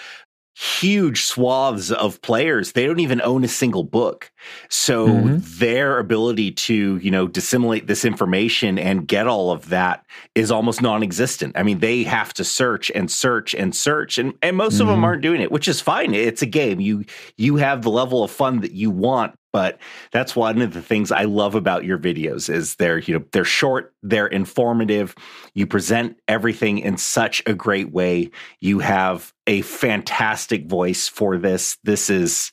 huge 0.59 1.21
swaths 1.23 1.91
of 1.91 2.19
players. 2.23 2.71
They 2.71 2.87
don't 2.87 2.99
even 2.99 3.21
own 3.21 3.43
a 3.43 3.47
single 3.47 3.83
book. 3.83 4.31
So 4.69 5.07
Mhm. 5.07 5.59
their 5.59 5.99
ability 5.99 6.51
to 6.51 6.97
you 6.97 7.11
know 7.11 7.27
disseminate 7.27 7.85
this 7.85 8.03
information 8.03 8.79
and 8.79 9.07
get 9.07 9.27
all 9.27 9.51
of 9.51 9.69
that 9.69 10.03
is 10.33 10.49
almost 10.49 10.81
non-existent. 10.81 11.53
I 11.55 11.61
mean 11.63 11.77
they 11.79 12.03
have 12.03 12.33
to 12.35 12.43
search 12.43 12.89
and 12.95 13.11
search 13.11 13.53
and 13.53 13.75
search 13.75 14.17
and 14.17 14.33
and 14.41 14.57
most 14.57 14.79
of 14.79 14.87
them 14.87 15.01
Mhm. 15.01 15.03
aren't 15.03 15.21
doing 15.21 15.41
it 15.41 15.51
which 15.51 15.67
is 15.67 15.79
fine. 15.79 16.13
It's 16.15 16.41
a 16.41 16.47
game. 16.47 16.79
You 16.79 17.05
you 17.37 17.57
have 17.57 17.83
the 17.83 17.91
level 17.91 18.23
of 18.23 18.31
fun 18.31 18.61
that 18.61 18.71
you 18.71 18.89
want 18.89 19.33
but 19.57 19.79
that's 20.11 20.35
one 20.35 20.61
of 20.61 20.71
the 20.71 20.83
things 20.83 21.11
I 21.11 21.23
love 21.23 21.55
about 21.55 21.83
your 21.83 21.97
videos 21.97 22.47
is 22.47 22.75
they're 22.75 22.99
you 22.99 23.17
know 23.17 23.25
they're 23.31 23.43
short, 23.43 23.91
they're 24.03 24.27
informative. 24.27 25.15
You 25.55 25.65
present 25.65 26.19
everything 26.27 26.77
in 26.77 26.97
such 26.97 27.41
a 27.47 27.55
great 27.55 27.91
way. 27.91 28.29
You 28.61 28.77
have 28.77 29.33
a 29.47 29.61
fantastic 29.63 30.67
voice 30.67 31.07
for 31.07 31.39
this. 31.39 31.79
This 31.83 32.11
is 32.11 32.51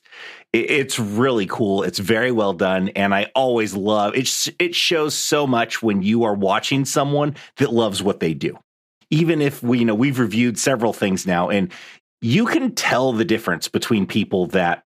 it's 0.51 0.97
really 0.97 1.45
cool. 1.45 1.83
It's 1.83 1.99
very 1.99 2.31
well 2.31 2.53
done, 2.53 2.89
and 2.95 3.13
I 3.13 3.29
always 3.35 3.75
love 3.75 4.15
it. 4.15 4.27
It 4.57 4.73
shows 4.73 5.13
so 5.13 5.45
much 5.45 5.83
when 5.83 6.01
you 6.01 6.23
are 6.23 6.33
watching 6.33 6.85
someone 6.85 7.35
that 7.57 7.71
loves 7.71 8.01
what 8.01 8.19
they 8.19 8.33
do. 8.33 8.57
Even 9.11 9.43
if 9.43 9.61
we 9.61 9.77
you 9.77 9.85
know 9.85 9.93
we've 9.93 10.17
reviewed 10.17 10.57
several 10.57 10.91
things 10.91 11.27
now, 11.27 11.49
and 11.49 11.71
you 12.19 12.47
can 12.47 12.73
tell 12.73 13.13
the 13.13 13.25
difference 13.25 13.67
between 13.67 14.07
people 14.07 14.47
that 14.47 14.84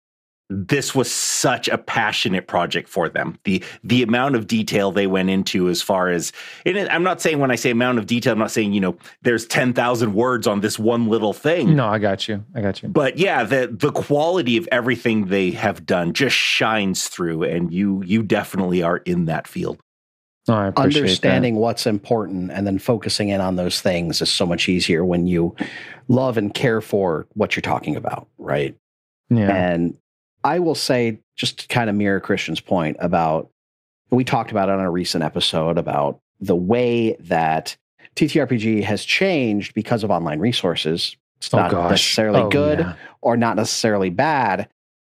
this 0.49 0.93
was 0.93 1.11
such 1.11 1.67
a 1.67 1.77
passionate 1.77 2.47
project 2.47 2.87
for 2.87 3.09
them. 3.09 3.39
The 3.45 3.63
the 3.83 4.03
amount 4.03 4.35
of 4.35 4.45
detail 4.47 4.91
they 4.91 5.07
went 5.07 5.29
into 5.29 5.69
as 5.69 5.81
far 5.81 6.09
as 6.09 6.31
and 6.65 6.77
I'm 6.89 7.03
not 7.03 7.19
saying 7.19 7.39
when 7.39 7.51
I 7.51 7.55
say 7.55 7.71
amount 7.71 7.97
of 7.97 8.05
detail, 8.05 8.33
I'm 8.33 8.39
not 8.39 8.51
saying, 8.51 8.73
you 8.73 8.81
know, 8.81 8.97
there's 9.23 9.45
10,000 9.47 10.13
words 10.13 10.45
on 10.45 10.61
this 10.61 10.77
one 10.77 11.07
little 11.07 11.33
thing. 11.33 11.75
No, 11.75 11.87
I 11.87 11.97
got 11.97 12.27
you. 12.27 12.43
I 12.53 12.61
got 12.61 12.83
you. 12.83 12.89
But 12.89 13.17
yeah, 13.17 13.43
the 13.43 13.69
the 13.71 13.91
quality 13.91 14.57
of 14.57 14.67
everything 14.71 15.27
they 15.27 15.51
have 15.51 15.85
done 15.85 16.13
just 16.13 16.35
shines 16.35 17.07
through 17.07 17.43
and 17.43 17.73
you 17.73 18.03
you 18.05 18.21
definitely 18.21 18.83
are 18.83 18.97
in 18.97 19.25
that 19.25 19.47
field. 19.47 19.79
No, 20.47 20.53
I 20.53 20.67
appreciate 20.67 21.01
Understanding 21.01 21.55
what's 21.55 21.87
important 21.87 22.51
and 22.51 22.67
then 22.67 22.77
focusing 22.77 23.29
in 23.29 23.41
on 23.41 23.55
those 23.55 23.81
things 23.81 24.21
is 24.21 24.29
so 24.29 24.45
much 24.45 24.69
easier 24.69 25.03
when 25.03 25.25
you 25.25 25.55
love 26.07 26.37
and 26.37 26.53
care 26.53 26.81
for 26.81 27.25
what 27.33 27.55
you're 27.55 27.61
talking 27.61 27.95
about, 27.95 28.27
right? 28.37 28.75
Yeah. 29.31 29.49
And 29.49 29.97
I 30.45 30.59
will 30.59 30.75
say, 30.75 31.19
just 31.35 31.59
to 31.59 31.67
kind 31.67 31.89
of 31.89 31.95
mirror 31.95 32.19
Christian's 32.21 32.61
point 32.61 32.97
about, 32.99 33.49
we 34.11 34.23
talked 34.23 34.51
about 34.51 34.69
it 34.69 34.73
on 34.73 34.79
a 34.79 34.91
recent 34.91 35.23
episode 35.23 35.77
about 35.77 36.19
the 36.39 36.55
way 36.55 37.15
that 37.19 37.75
TTRPG 38.15 38.83
has 38.83 39.03
changed 39.03 39.73
because 39.73 40.03
of 40.03 40.11
online 40.11 40.39
resources. 40.39 41.17
It's 41.37 41.53
Oh, 41.53 41.57
not 41.57 41.71
gosh. 41.71 41.91
necessarily 41.91 42.41
Oh, 42.41 42.49
good 42.49 42.79
yeah. 42.79 42.93
or 43.21 43.35
not 43.35 43.55
necessarily 43.57 44.09
bad, 44.09 44.69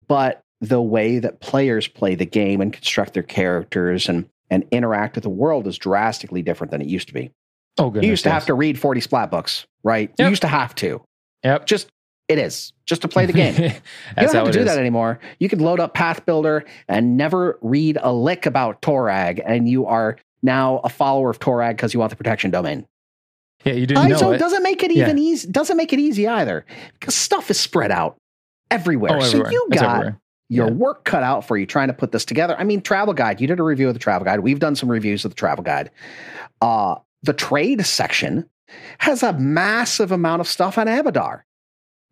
but 0.08 0.42
the 0.62 0.82
way 0.82 1.20
that 1.20 1.40
players 1.40 1.88
play 1.88 2.16
the 2.16 2.26
game 2.26 2.62
and 2.62 2.74
construct 2.74 3.14
their 3.14 3.22
characters 3.24 4.10
and 4.10 4.28
and 4.50 4.66
interact 4.72 5.16
with 5.16 5.24
the 5.24 5.30
world 5.30 5.68
is 5.68 5.78
drastically 5.78 6.42
different 6.42 6.72
than 6.72 6.82
it 6.82 6.88
used 6.88 7.10
to 7.10 7.14
be. 7.14 7.30
Oh, 7.78 7.90
goodness. 7.90 8.06
you 8.06 8.10
used 8.12 8.24
to 8.24 8.30
yes. 8.30 8.34
have 8.34 8.46
to 8.46 8.54
read 8.54 8.80
40 8.80 9.02
splat 9.02 9.30
books, 9.30 9.68
right? 9.84 10.10
You 10.18 10.30
used 10.30 10.42
to 10.44 10.48
have 10.48 10.74
to. 10.76 11.02
Yep. 11.44 11.66
Just 11.66 11.90
it 12.28 12.38
is. 12.40 12.74
Just 12.86 13.02
to 13.04 13.08
play 13.08 13.26
the 13.26 13.34
game. 13.34 13.54
you 13.62 13.70
don't 14.16 14.34
have 14.34 14.46
to 14.46 14.52
do 14.52 14.60
is. 14.60 14.66
that 14.66 14.78
anymore. 14.80 15.20
You 15.40 15.50
could 15.50 15.62
load 15.62 15.80
up 15.80 15.94
Pathbuilder 15.94 16.64
and 16.88 17.18
never 17.18 17.58
read 17.62 17.98
a 18.02 18.12
lick 18.14 18.46
about 18.46 18.82
Torag, 18.82 19.42
and 19.46 19.68
you 19.70 19.86
are 19.86 20.18
now 20.44 20.80
a 20.84 20.90
follower 20.90 21.30
of 21.30 21.40
Torag 21.40 21.72
because 21.72 21.94
you 21.94 22.00
want 22.00 22.10
the 22.12 22.16
protection 22.16 22.52
domain. 22.52 22.86
Yeah, 23.64 23.74
you 23.74 23.88
didn't 23.88 24.10
know 24.10 24.18
so 24.18 24.32
it. 24.32 24.38
doesn't 24.38 24.64
make 24.64 24.84
it 24.84 24.92
Yeah. 24.96 25.04
even 25.06 25.18
easy. 25.18 25.50
Doesn't 25.50 25.78
make 25.78 25.92
it 25.94 26.00
easy 26.00 26.28
either 26.28 26.66
because 27.00 27.16
stuff 27.16 27.50
is 27.50 27.60
spread 27.60 27.92
out 27.92 28.16
everywhere. 28.70 29.18
Oh, 29.18 29.20
so 29.22 29.38
you 29.50 29.68
It's 29.72 29.82
got 29.82 29.96
everywhere. 29.96 30.20
your 30.50 30.68
Yeah. 30.68 30.74
work 30.74 31.04
cut 31.06 31.24
out 31.24 31.44
for 31.46 31.58
you 31.58 31.66
trying 31.66 31.88
to 31.88 31.94
put 31.94 32.12
this 32.12 32.24
together. 32.24 32.56
I 32.58 32.64
mean, 32.64 32.82
travel 32.82 33.14
guide. 33.14 33.42
You 33.42 33.48
did 33.48 33.60
a 33.60 33.64
review 33.64 33.88
of 33.88 33.94
the 33.96 34.00
travel 34.00 34.26
guide. 34.26 34.42
We've 34.42 34.60
done 34.60 34.76
some 34.76 34.90
reviews 34.92 35.26
of 35.26 35.32
the 35.32 35.36
travel 35.36 35.64
guide. 35.64 35.90
Uh, 36.62 36.96
the 37.24 37.34
trade 37.34 37.86
section 37.86 38.48
has 39.00 39.24
a 39.24 39.34
massive 39.34 40.12
amount 40.12 40.42
of 40.42 40.48
stuff 40.48 40.78
on 40.78 40.88
Abadar. 40.88 41.42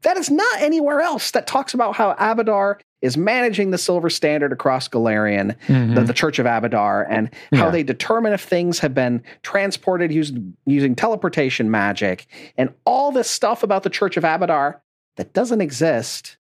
That 0.06 0.18
is 0.18 0.30
not 0.32 0.62
anywhere 0.62 1.02
else 1.02 1.32
that 1.32 1.48
talks 1.48 1.74
about 1.74 1.96
how 1.96 2.14
Abadar 2.14 2.80
is 3.02 3.18
managing 3.18 3.72
the 3.72 3.78
silver 3.78 4.10
standard 4.10 4.52
across 4.54 4.88
Golarion, 4.88 5.56
the, 5.68 5.74
Mhm. 5.74 6.08
the 6.08 6.14
Church 6.14 6.40
of 6.40 6.46
Abadar, 6.46 7.06
and 7.10 7.30
how 7.54 7.66
Yeah. 7.66 7.70
they 7.72 7.84
determine 7.84 8.32
if 8.32 8.42
things 8.42 8.80
have 8.80 8.94
been 8.94 9.22
transported 9.44 10.12
using, 10.12 10.56
using 10.66 10.96
teleportation 10.96 11.70
magic, 11.70 12.28
and 12.58 12.70
all 12.86 13.12
this 13.12 13.30
stuff 13.30 13.64
about 13.64 13.84
the 13.84 13.90
Church 13.90 14.16
of 14.16 14.24
Abadar 14.24 14.76
that 15.18 15.34
doesn't 15.34 15.62
exist 15.62 16.38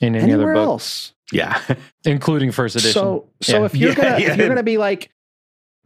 in 0.00 0.14
any 0.14 0.32
other 0.32 0.42
anywhere 0.42 0.54
book, 0.54 0.66
else. 0.66 1.14
Yeah. 1.32 1.58
including 2.04 2.52
first 2.52 2.76
edition. 2.76 2.92
So, 2.92 3.28
so 3.40 3.60
Yeah. 3.60 3.64
if 3.64 3.74
you're 3.74 3.88
Yeah, 3.90 3.94
gonna 4.02 4.18
yeah. 4.20 4.30
if 4.32 4.36
you're 4.36 4.48
gonna 4.48 4.62
be 4.62 4.78
like, 4.78 5.10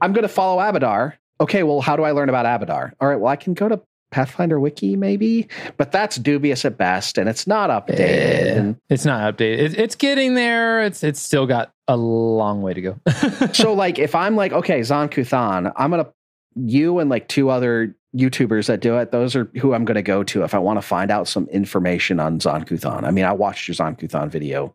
I'm 0.01 0.13
gonna 0.13 0.29
follow 0.29 0.61
Abadar. 0.61 1.15
Okay, 1.41 1.63
well, 1.63 1.81
how 1.81 1.97
do 1.97 2.03
I 2.03 2.11
learn 2.13 2.29
about 2.29 2.47
Abadar? 2.47 2.93
All 3.01 3.09
right, 3.09 3.17
well, 3.21 3.31
I 3.33 3.37
can 3.37 3.55
go 3.55 3.69
to 3.69 3.81
Pathfinder 4.11 4.61
Wiki 4.61 4.97
maybe, 4.97 5.49
but 5.77 5.93
that's 5.93 6.17
dubious 6.17 6.65
at 6.65 6.79
best, 6.79 7.19
and 7.19 7.29
it's 7.29 7.47
not 7.47 7.71
updated. 7.71 8.57
Yeah. 8.57 8.73
It's 8.89 9.05
not 9.05 9.37
updated. 9.37 9.59
It, 9.59 9.79
it's 9.79 9.95
getting 9.95 10.35
there. 10.35 10.83
It's 10.83 11.03
it's 11.03 11.21
still 11.21 11.47
got 11.47 11.73
a 11.89 11.97
long 11.97 12.63
way 12.63 12.75
to 12.75 12.81
go. 12.81 13.01
so, 13.53 13.73
like, 13.73 13.99
if 13.99 14.15
I'm 14.15 14.37
like, 14.37 14.53
okay, 14.53 14.83
Zon 14.83 15.09
Kuthon, 15.09 15.73
I'm 15.77 15.91
gonna 15.91 16.11
you 16.55 16.99
and 16.99 17.11
like 17.11 17.29
two 17.29 17.51
other 17.51 17.95
YouTubers 18.15 18.67
that 18.67 18.81
do 18.81 18.97
it. 18.97 19.11
Those 19.11 19.37
are 19.37 19.51
who 19.57 19.75
I'm 19.75 19.85
gonna 19.85 20.03
go 20.03 20.23
to 20.25 20.45
if 20.45 20.55
I 20.55 20.59
want 20.59 20.79
to 20.79 20.83
find 20.83 21.11
out 21.11 21.29
some 21.29 21.49
information 21.49 22.21
on 22.21 22.41
Zon 22.41 22.65
Kuthon. 22.65 23.05
I 23.05 23.11
mean, 23.11 23.25
I 23.25 23.33
watched 23.33 23.69
your 23.69 23.75
Zon 23.75 23.97
Kuthon 23.97 24.31
video 24.31 24.75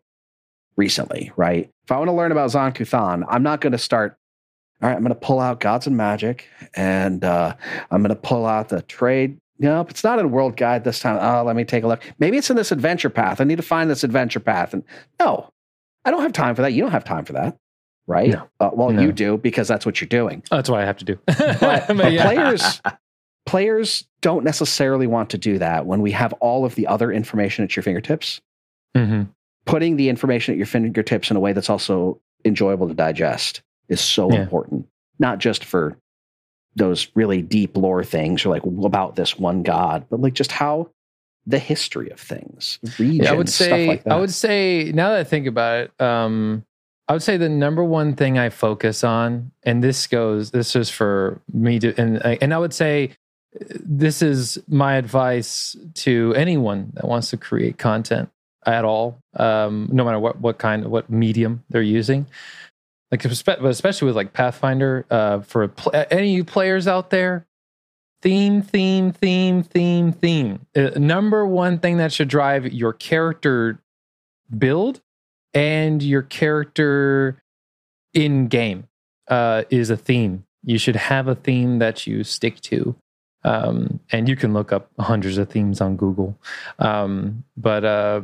recently, 0.76 1.32
right? 1.36 1.70
If 1.84 1.92
I 1.92 1.98
want 1.98 2.08
to 2.08 2.12
learn 2.12 2.32
about 2.32 2.50
Zon 2.50 2.72
Kuthon, 2.72 3.24
I'm 3.28 3.42
not 3.42 3.60
going 3.60 3.72
to 3.72 3.78
start. 3.78 4.16
All 4.82 4.88
right, 4.88 4.96
I'm 4.96 5.02
going 5.02 5.14
to 5.14 5.20
pull 5.20 5.38
out 5.38 5.60
Gods 5.60 5.86
and 5.86 5.96
Magic, 5.96 6.48
and 6.74 7.22
uh, 7.24 7.54
I'm 7.90 8.02
going 8.02 8.08
to 8.14 8.20
pull 8.20 8.46
out 8.46 8.68
the 8.68 8.82
trade. 8.82 9.38
Nope, 9.58 9.90
it's 9.90 10.02
not 10.02 10.18
in 10.18 10.32
World 10.32 10.56
Guide 10.56 10.82
this 10.82 10.98
time. 10.98 11.18
Oh, 11.20 11.44
let 11.44 11.54
me 11.54 11.62
take 11.64 11.84
a 11.84 11.86
look. 11.86 12.02
Maybe 12.18 12.36
it's 12.36 12.50
in 12.50 12.56
this 12.56 12.72
adventure 12.72 13.10
path. 13.10 13.40
I 13.40 13.44
need 13.44 13.56
to 13.56 13.62
find 13.62 13.88
this 13.88 14.02
adventure 14.02 14.40
path. 14.40 14.74
And 14.74 14.82
no, 15.20 15.50
I 16.04 16.10
don't 16.10 16.22
have 16.22 16.32
time 16.32 16.56
for 16.56 16.62
that. 16.62 16.72
You 16.72 16.82
don't 16.82 16.90
have 16.90 17.04
time 17.04 17.24
for 17.24 17.34
that, 17.34 17.56
right? 18.08 18.30
No. 18.30 18.48
Uh, 18.58 18.70
well, 18.72 18.90
No. 18.90 19.02
you 19.02 19.12
do 19.12 19.38
because 19.38 19.68
that's 19.68 19.86
what 19.86 20.00
you're 20.00 20.08
doing. 20.08 20.42
That's 20.50 20.68
what 20.68 20.80
I 20.80 20.84
have 20.84 20.96
to 20.96 21.04
do. 21.04 21.16
But, 21.26 21.38
But 21.60 21.86
but 21.96 22.12
yeah. 22.12 22.24
players 22.24 22.80
players 23.46 24.04
don't 24.20 24.44
necessarily 24.44 25.06
want 25.06 25.30
to 25.30 25.38
do 25.38 25.58
that 25.58 25.86
when 25.86 26.00
we 26.00 26.10
have 26.12 26.32
all 26.34 26.64
of 26.64 26.74
the 26.74 26.86
other 26.88 27.12
information 27.12 27.64
at 27.64 27.76
your 27.76 27.82
fingertips. 27.84 28.40
Mhm. 28.96 29.28
Putting 29.64 29.96
the 29.96 30.08
information 30.08 30.52
at 30.52 30.58
your 30.58 30.66
fingertips 30.66 31.30
in 31.30 31.36
a 31.36 31.40
way 31.40 31.52
that's 31.52 31.70
also 31.70 32.20
enjoyable 32.44 32.88
to 32.88 32.94
digest 32.94 33.62
is 33.92 34.00
so 34.00 34.30
Yeah. 34.30 34.42
important. 34.42 34.86
Not 35.18 35.38
just 35.38 35.64
for 35.64 35.96
those 36.74 37.08
really 37.14 37.42
deep 37.42 37.76
lore 37.76 38.02
things 38.02 38.44
or 38.46 38.48
like 38.48 38.64
about 38.64 39.14
this 39.16 39.38
one 39.38 39.62
god, 39.62 40.06
but 40.10 40.20
like 40.20 40.32
just 40.34 40.52
how 40.52 40.88
the 41.46 41.58
history 41.58 42.08
of 42.10 42.18
things, 42.20 42.78
regions, 42.98 43.26
Yeah, 43.26 43.32
I 43.32 43.34
would 43.34 43.48
say 43.48 43.86
like. 43.88 44.06
I 44.06 44.18
would 44.18 44.32
say 44.32 44.90
now 44.94 45.10
that 45.10 45.18
I 45.18 45.24
think 45.24 45.46
about 45.46 45.84
it, 45.84 46.00
um, 46.00 46.64
I 47.08 47.12
would 47.12 47.22
say 47.22 47.36
the 47.36 47.48
number 47.48 47.84
one 47.84 48.14
thing 48.14 48.38
I 48.38 48.48
focus 48.48 49.04
on, 49.04 49.50
and 49.64 49.82
this 49.84 50.06
goes, 50.06 50.52
this 50.52 50.74
is 50.76 50.88
for 50.88 51.40
me 51.52 51.78
to, 51.80 51.94
and 52.00 52.24
and 52.24 52.54
I 52.54 52.58
would 52.58 52.72
say 52.72 53.10
this 53.84 54.22
is 54.22 54.58
my 54.68 54.94
advice 54.94 55.76
to 55.94 56.32
anyone 56.36 56.92
that 56.94 57.06
wants 57.06 57.28
to 57.30 57.36
create 57.36 57.76
content 57.76 58.30
at 58.64 58.84
all, 58.84 59.18
um, 59.36 59.88
no 59.92 60.04
matter 60.04 60.18
what 60.20 60.40
what 60.40 60.58
kind, 60.58 60.86
what 60.86 61.10
medium 61.10 61.64
they're 61.68 61.82
using. 61.82 62.26
Like, 63.12 63.24
especially 63.26 64.06
with 64.06 64.16
like 64.16 64.32
Pathfinder, 64.32 65.06
uh, 65.10 65.40
for 65.40 65.68
pl- 65.68 65.92
any 66.10 66.42
players 66.42 66.88
out 66.88 67.10
there, 67.10 67.46
theme, 68.22 68.62
theme, 68.62 69.12
theme, 69.12 69.62
theme, 69.62 70.12
theme. 70.12 70.66
Uh, 70.74 70.90
number 70.96 71.46
one 71.46 71.78
thing 71.78 71.98
that 71.98 72.12
should 72.12 72.28
drive 72.28 72.72
your 72.72 72.94
character 72.94 73.78
build 74.56 75.02
and 75.52 76.02
your 76.02 76.22
character 76.22 77.42
in 78.14 78.48
game 78.48 78.88
uh, 79.28 79.64
is 79.70 79.90
a 79.90 79.96
theme. 79.96 80.44
You 80.64 80.78
should 80.78 80.96
have 80.96 81.28
a 81.28 81.34
theme 81.34 81.80
that 81.80 82.06
you 82.06 82.24
stick 82.24 82.60
to. 82.62 82.96
Um, 83.44 84.00
and 84.10 84.28
you 84.28 84.36
can 84.36 84.52
look 84.52 84.72
up 84.72 84.88
hundreds 84.98 85.36
of 85.36 85.50
themes 85.50 85.80
on 85.80 85.96
Google. 85.96 86.38
Um, 86.78 87.44
but 87.56 87.84
uh, 87.84 88.22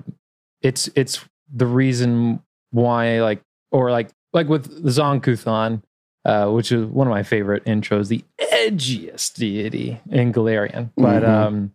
it's 0.63 0.89
it's 0.95 1.25
the 1.53 1.67
reason 1.67 2.41
why 2.71 3.21
like 3.21 3.43
or 3.73 3.91
like 3.91 4.11
like 4.33 4.49
with 4.49 4.89
Zon 4.91 5.21
Kuthon, 5.21 5.83
uh, 6.25 6.51
which 6.51 6.73
is 6.73 6.85
one 6.87 7.07
of 7.07 7.11
my 7.11 7.23
favorite 7.23 7.65
intros, 7.65 8.09
the 8.09 8.25
edgiest 8.41 9.35
deity 9.35 10.01
in 10.11 10.33
Golarion. 10.33 10.91
But 10.97 11.23
Mhm. 11.23 11.29
um, 11.29 11.73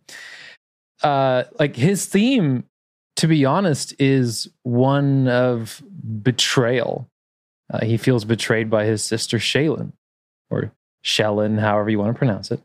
uh, 1.02 1.44
like 1.58 1.76
his 1.76 2.06
theme, 2.06 2.64
to 3.16 3.26
be 3.26 3.44
honest, 3.44 3.94
is 3.98 4.48
one 4.62 5.28
of 5.28 5.82
betrayal. 6.22 7.08
Uh, 7.72 7.84
he 7.84 7.96
feels 7.96 8.24
betrayed 8.24 8.70
by 8.70 8.84
his 8.84 9.02
sister 9.02 9.38
Shaylin, 9.38 9.92
or 10.50 10.72
Shellin, 11.02 11.58
however 11.58 11.90
you 11.90 11.98
want 11.98 12.14
to 12.14 12.18
pronounce 12.18 12.50
it. 12.50 12.60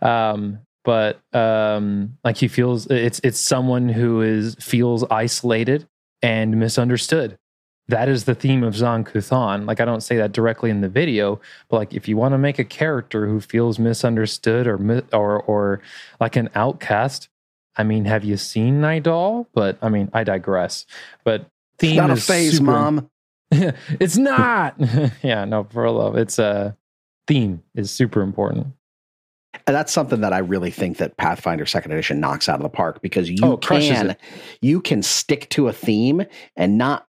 Um, 0.00 0.60
but 0.84 1.20
um, 1.34 2.18
like 2.24 2.36
he 2.36 2.48
feels 2.48 2.86
it's 2.88 3.20
it's 3.22 3.38
someone 3.38 3.88
who 3.88 4.20
is 4.20 4.54
feels 4.56 5.04
isolated 5.10 5.86
and 6.22 6.58
misunderstood. 6.58 7.38
That 7.88 8.08
is 8.08 8.24
the 8.24 8.34
theme 8.34 8.62
of 8.62 8.74
Zon 8.76 9.04
Kuthon. 9.04 9.66
Like 9.66 9.80
I 9.80 9.84
don't 9.84 10.02
say 10.02 10.16
that 10.16 10.32
directly 10.32 10.70
in 10.70 10.80
the 10.80 10.88
video, 10.88 11.40
but 11.68 11.76
like 11.78 11.92
if 11.94 12.08
you 12.08 12.16
want 12.16 12.32
to 12.32 12.38
make 12.38 12.58
a 12.58 12.64
character 12.64 13.26
who 13.26 13.40
feels 13.40 13.78
misunderstood 13.78 14.66
or 14.66 15.02
or 15.12 15.42
or 15.42 15.82
like 16.20 16.36
an 16.36 16.48
outcast, 16.54 17.28
I 17.76 17.82
mean, 17.82 18.04
have 18.04 18.24
you 18.24 18.36
seen 18.36 18.80
Nidal? 18.80 19.46
But 19.52 19.78
I 19.82 19.88
mean, 19.88 20.10
I 20.14 20.24
digress. 20.24 20.86
But 21.24 21.46
theme 21.78 21.90
it's 21.92 21.96
not 21.98 22.10
a 22.10 22.16
phase, 22.16 22.52
super- 22.58 22.64
mom. 22.64 23.10
it's 23.50 24.16
not. 24.16 24.76
yeah, 25.22 25.44
no, 25.44 25.64
for 25.64 25.90
love. 25.90 26.16
It's 26.16 26.38
a 26.38 26.76
theme 27.26 27.62
is 27.74 27.90
super 27.90 28.22
important. 28.22 28.68
And 29.66 29.76
that's 29.76 29.92
something 29.92 30.22
that 30.22 30.32
I 30.32 30.38
really 30.38 30.70
think 30.70 30.96
that 30.96 31.16
Pathfinder 31.18 31.66
Second 31.66 31.92
Edition 31.92 32.20
knocks 32.20 32.48
out 32.48 32.56
of 32.56 32.62
the 32.62 32.70
park 32.70 33.02
because 33.02 33.28
you 33.28 33.36
Oh, 33.42 33.56
can 33.58 34.10
it. 34.10 34.20
you 34.62 34.80
can 34.80 35.02
stick 35.02 35.48
to 35.50 35.68
a 35.68 35.72
theme 35.72 36.24
and 36.56 36.78
not 36.78 37.06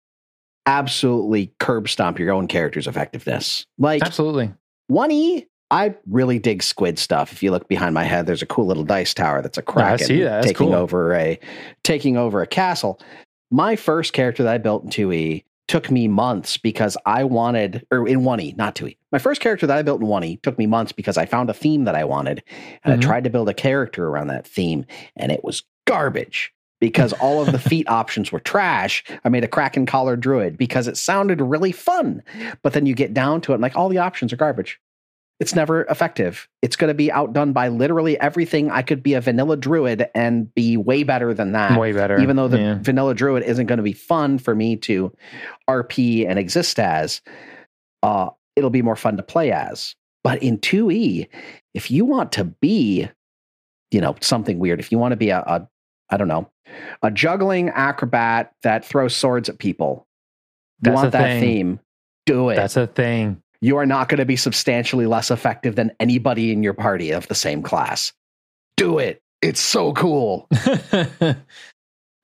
absolutely 0.69 1.53
curb 1.59 1.89
stomp 1.89 2.19
your 2.19 2.31
own 2.33 2.47
character's 2.47 2.87
effectiveness. 2.87 3.67
Like 3.79 4.03
Absolutely. 4.03 4.53
one 4.89 5.11
E, 5.11 5.47
I 5.71 5.95
really 6.07 6.39
dig 6.39 6.63
squid 6.63 6.99
stuff. 6.99 7.33
If 7.33 7.43
you 7.43 7.51
look 7.51 7.69
behind 7.69 7.95
my 7.95 8.05
head, 8.05 8.27
there's 8.27 8.43
a 8.43 8.47
cool 8.47 8.67
little 8.67 8.85
dice 8.85 9.13
tower 9.15 9.43
that's 9.43 9.59
a 9.59 9.63
kraken 9.63 10.07
see 10.07 10.23
that. 10.23 10.31
That's 10.43 10.47
taking 10.49 10.69
cool. 10.69 10.75
over 10.77 11.15
a 11.15 11.39
taking 11.85 12.17
over 12.17 12.43
a 12.43 12.47
castle. 12.47 13.01
My 13.51 13.77
first 13.77 14.13
character 14.13 14.43
that 14.43 14.53
I 14.55 14.59
built 14.59 14.85
in 14.85 14.91
2E 14.91 15.45
took 15.69 15.91
me 15.91 16.09
months 16.09 16.57
because 16.57 16.97
I 17.05 17.25
wanted 17.25 17.87
or 17.91 18.07
in 18.09 18.21
1E, 18.21 18.57
not 18.57 18.75
2E. 18.75 18.97
My 19.13 19.19
first 19.19 19.41
character 19.43 19.67
that 19.67 19.77
I 19.77 19.83
built 19.83 20.01
in 20.01 20.07
1E 20.07 20.41
took 20.43 20.59
me 20.59 20.67
months 20.67 20.93
because 20.93 21.19
I 21.19 21.27
found 21.27 21.51
a 21.51 21.55
theme 21.55 21.85
that 21.85 21.95
I 21.95 22.05
wanted 22.05 22.43
and 22.85 22.95
Mhm. 22.95 23.05
I 23.05 23.07
tried 23.07 23.25
to 23.25 23.31
build 23.31 23.49
a 23.51 23.55
character 23.55 24.07
around 24.07 24.29
that 24.29 24.47
theme 24.47 24.87
and 25.17 25.31
it 25.33 25.45
was 25.45 25.63
garbage 25.87 26.53
because 26.81 27.13
all 27.15 27.43
of 27.43 27.51
the 27.53 27.59
feat 27.59 27.89
options 27.89 28.31
were 28.31 28.41
trash. 28.41 29.03
I 29.25 29.29
made 29.29 29.45
a 29.45 29.49
Kraken 29.49 29.87
collar 29.87 30.17
druid 30.17 30.57
because 30.57 30.87
it 30.87 30.97
sounded 30.97 31.41
really 31.41 31.73
fun. 31.73 32.23
But 32.63 32.73
then 32.73 32.87
you 32.87 32.95
get 32.95 33.13
down 33.15 33.41
to 33.43 33.53
it 33.53 33.57
and 33.57 33.63
like 33.63 33.77
all 33.77 33.89
the 33.89 33.99
options 33.99 34.33
are 34.33 34.37
garbage. 34.37 34.81
it's 35.41 35.55
never 35.55 35.83
effective. 35.85 36.49
It's 36.63 36.75
going 36.75 36.89
to 36.89 36.95
be 36.95 37.13
outdone 37.13 37.53
by 37.53 37.69
literally 37.69 38.19
everything. 38.19 38.73
I 38.73 38.83
could 38.83 39.05
be 39.05 39.15
a 39.15 39.21
vanilla 39.21 39.57
druid 39.57 40.09
and 40.13 40.53
be 40.53 40.77
way 40.77 41.05
better 41.05 41.33
than 41.33 41.53
that. 41.53 41.79
Way 41.79 41.93
better. 41.93 42.19
Even 42.19 42.35
though 42.35 42.49
the 42.49 42.59
Yeah. 42.59 42.79
vanilla 42.81 43.15
druid 43.15 43.45
isn't 43.45 43.67
going 43.67 43.77
to 43.77 43.85
be 43.85 43.93
fun 43.93 44.39
for 44.39 44.55
me 44.57 44.75
to 44.79 45.13
RP 45.69 46.27
and 46.29 46.39
exist 46.41 46.81
as, 46.81 47.21
uh, 48.03 48.31
it'll 48.57 48.71
be 48.71 48.83
more 48.83 48.97
fun 48.97 49.17
to 49.17 49.23
play 49.23 49.53
as. 49.53 49.95
But 50.25 50.43
in 50.43 50.59
2E, 50.59 51.29
if 51.75 51.91
you 51.91 52.05
want 52.05 52.33
to 52.33 52.45
be, 52.45 53.09
you 53.93 54.01
know, 54.01 54.17
something 54.21 54.59
weird, 54.59 54.81
if 54.81 54.91
you 54.91 54.99
want 54.99 55.13
to 55.13 55.17
be 55.17 55.31
a, 55.31 55.39
a 55.41 55.69
I 56.11 56.17
don't 56.17 56.29
know, 56.29 56.51
a 57.03 57.11
juggling 57.11 57.69
acrobat 57.71 58.53
that 58.63 58.85
throws 58.85 59.15
swords 59.15 59.49
at 59.49 59.59
people, 59.59 60.07
you 60.83 60.91
That's 60.91 60.95
want 60.97 61.13
the 61.13 61.19
that 61.19 61.25
thing. 61.25 61.41
theme, 61.43 61.81
do 62.27 62.49
it 62.51 62.57
That's 62.57 62.77
a 62.77 62.87
thing. 62.87 63.43
you 63.61 63.77
are 63.79 63.87
not 63.87 64.09
going 64.09 64.19
to 64.19 64.25
be 64.27 64.37
substantially 64.37 65.07
less 65.07 65.31
effective 65.31 65.75
than 65.77 65.93
anybody 66.01 66.53
in 66.53 66.63
your 66.63 66.75
party 66.75 67.11
of 67.11 67.27
the 67.29 67.35
same 67.35 67.63
class. 67.63 68.13
Do 68.77 68.99
it. 68.99 69.21
It's 69.43 69.61
so 69.61 69.93
cool. 69.93 70.49
yeah. 71.21 71.37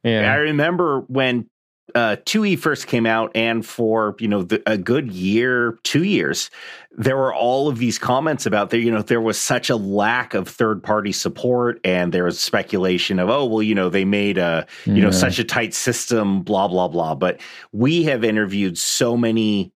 I 0.04 0.36
remember 0.36 1.00
when 1.08 1.48
uh, 1.94 2.16
2E 2.24 2.58
first 2.58 2.86
came 2.86 3.06
out, 3.06 3.30
and 3.34 3.64
for 3.64 4.16
you 4.18 4.26
know 4.26 4.42
the, 4.42 4.62
a 4.66 4.78
good 4.78 5.12
year, 5.12 5.78
two 5.82 6.02
years, 6.02 6.50
there 6.92 7.16
were 7.16 7.34
all 7.34 7.68
of 7.68 7.78
these 7.78 7.98
comments 7.98 8.46
about 8.46 8.70
there. 8.70 8.80
You 8.80 8.90
know, 8.90 9.02
there 9.02 9.20
was 9.20 9.38
such 9.38 9.70
a 9.70 9.76
lack 9.76 10.34
of 10.34 10.48
third 10.48 10.82
party 10.82 11.12
support, 11.12 11.80
and 11.84 12.12
there 12.12 12.24
was 12.24 12.40
speculation 12.40 13.18
of, 13.18 13.28
oh, 13.28 13.44
well, 13.44 13.62
you 13.62 13.74
know, 13.74 13.90
they 13.90 14.04
made 14.04 14.38
a 14.38 14.66
you 14.86 15.02
know 15.02 15.10
such 15.10 15.38
a 15.38 15.44
tight 15.44 15.74
system, 15.74 16.42
blah 16.42 16.68
blah 16.68 16.88
blah. 16.88 17.14
But 17.14 17.40
we 17.72 18.04
have 18.04 18.24
interviewed 18.24 18.78
so 18.78 19.16
many 19.16 19.72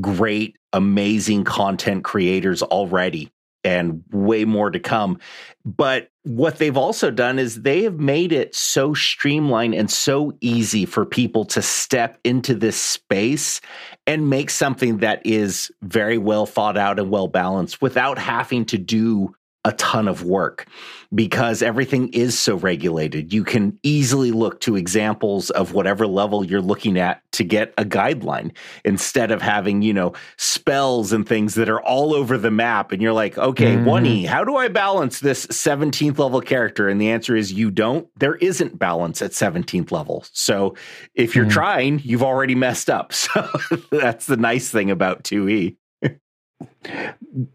great, 0.00 0.56
amazing 0.72 1.44
content 1.44 2.04
creators 2.04 2.62
already. 2.62 3.30
And 3.62 4.02
way 4.10 4.44
more 4.46 4.70
to 4.70 4.80
come. 4.80 5.18
But 5.64 6.10
what 6.22 6.58
they've 6.58 6.76
also 6.76 7.10
done 7.10 7.38
is 7.38 7.62
they 7.62 7.82
have 7.82 7.98
made 7.98 8.32
it 8.32 8.54
so 8.54 8.94
streamlined 8.94 9.74
and 9.74 9.90
so 9.90 10.32
easy 10.40 10.86
for 10.86 11.04
people 11.04 11.44
to 11.46 11.62
step 11.62 12.18
into 12.24 12.54
this 12.54 12.80
space 12.80 13.60
and 14.06 14.30
make 14.30 14.50
something 14.50 14.98
that 14.98 15.24
is 15.24 15.70
very 15.82 16.18
well 16.18 16.46
thought 16.46 16.76
out 16.76 16.98
and 16.98 17.10
well 17.10 17.28
balanced 17.28 17.82
without 17.82 18.18
having 18.18 18.64
to 18.66 18.78
do 18.78 19.34
a 19.64 19.72
ton 19.72 20.08
of 20.08 20.24
work 20.24 20.66
because 21.14 21.60
everything 21.60 22.08
is 22.14 22.38
so 22.38 22.56
regulated. 22.56 23.32
You 23.32 23.44
can 23.44 23.78
easily 23.82 24.30
look 24.32 24.60
to 24.60 24.76
examples 24.76 25.50
of 25.50 25.74
whatever 25.74 26.06
level 26.06 26.44
you're 26.44 26.62
looking 26.62 26.98
at 26.98 27.20
to 27.32 27.44
get 27.44 27.74
a 27.76 27.84
guideline 27.84 28.52
instead 28.84 29.30
of 29.30 29.42
having, 29.42 29.82
you 29.82 29.92
know, 29.92 30.14
spells 30.38 31.12
and 31.12 31.28
things 31.28 31.56
that 31.56 31.68
are 31.68 31.80
all 31.82 32.14
over 32.14 32.38
the 32.38 32.50
map. 32.50 32.90
And 32.92 33.02
you're 33.02 33.12
like, 33.12 33.36
okay, 33.36 33.76
Mhm. 33.76 33.84
1E, 33.84 34.24
how 34.24 34.44
do 34.44 34.56
I 34.56 34.68
balance 34.68 35.20
this 35.20 35.46
17th 35.50 36.18
level 36.18 36.40
character? 36.40 36.88
And 36.88 37.00
the 37.00 37.10
answer 37.10 37.36
is 37.36 37.52
you 37.52 37.70
don't. 37.70 38.06
There 38.18 38.36
isn't 38.36 38.78
balance 38.78 39.20
at 39.20 39.34
17th 39.34 39.92
level. 39.92 40.24
So 40.32 40.74
if 41.14 41.36
you're 41.36 41.44
Mhm. 41.46 41.50
trying, 41.50 42.00
you've 42.02 42.22
already 42.22 42.54
messed 42.54 42.88
up. 42.88 43.12
So 43.30 43.46
that's 43.90 44.26
the 44.26 44.36
nice 44.36 44.70
thing 44.70 44.90
about 44.90 45.30
E. 45.32 45.76
2E. 46.02 46.16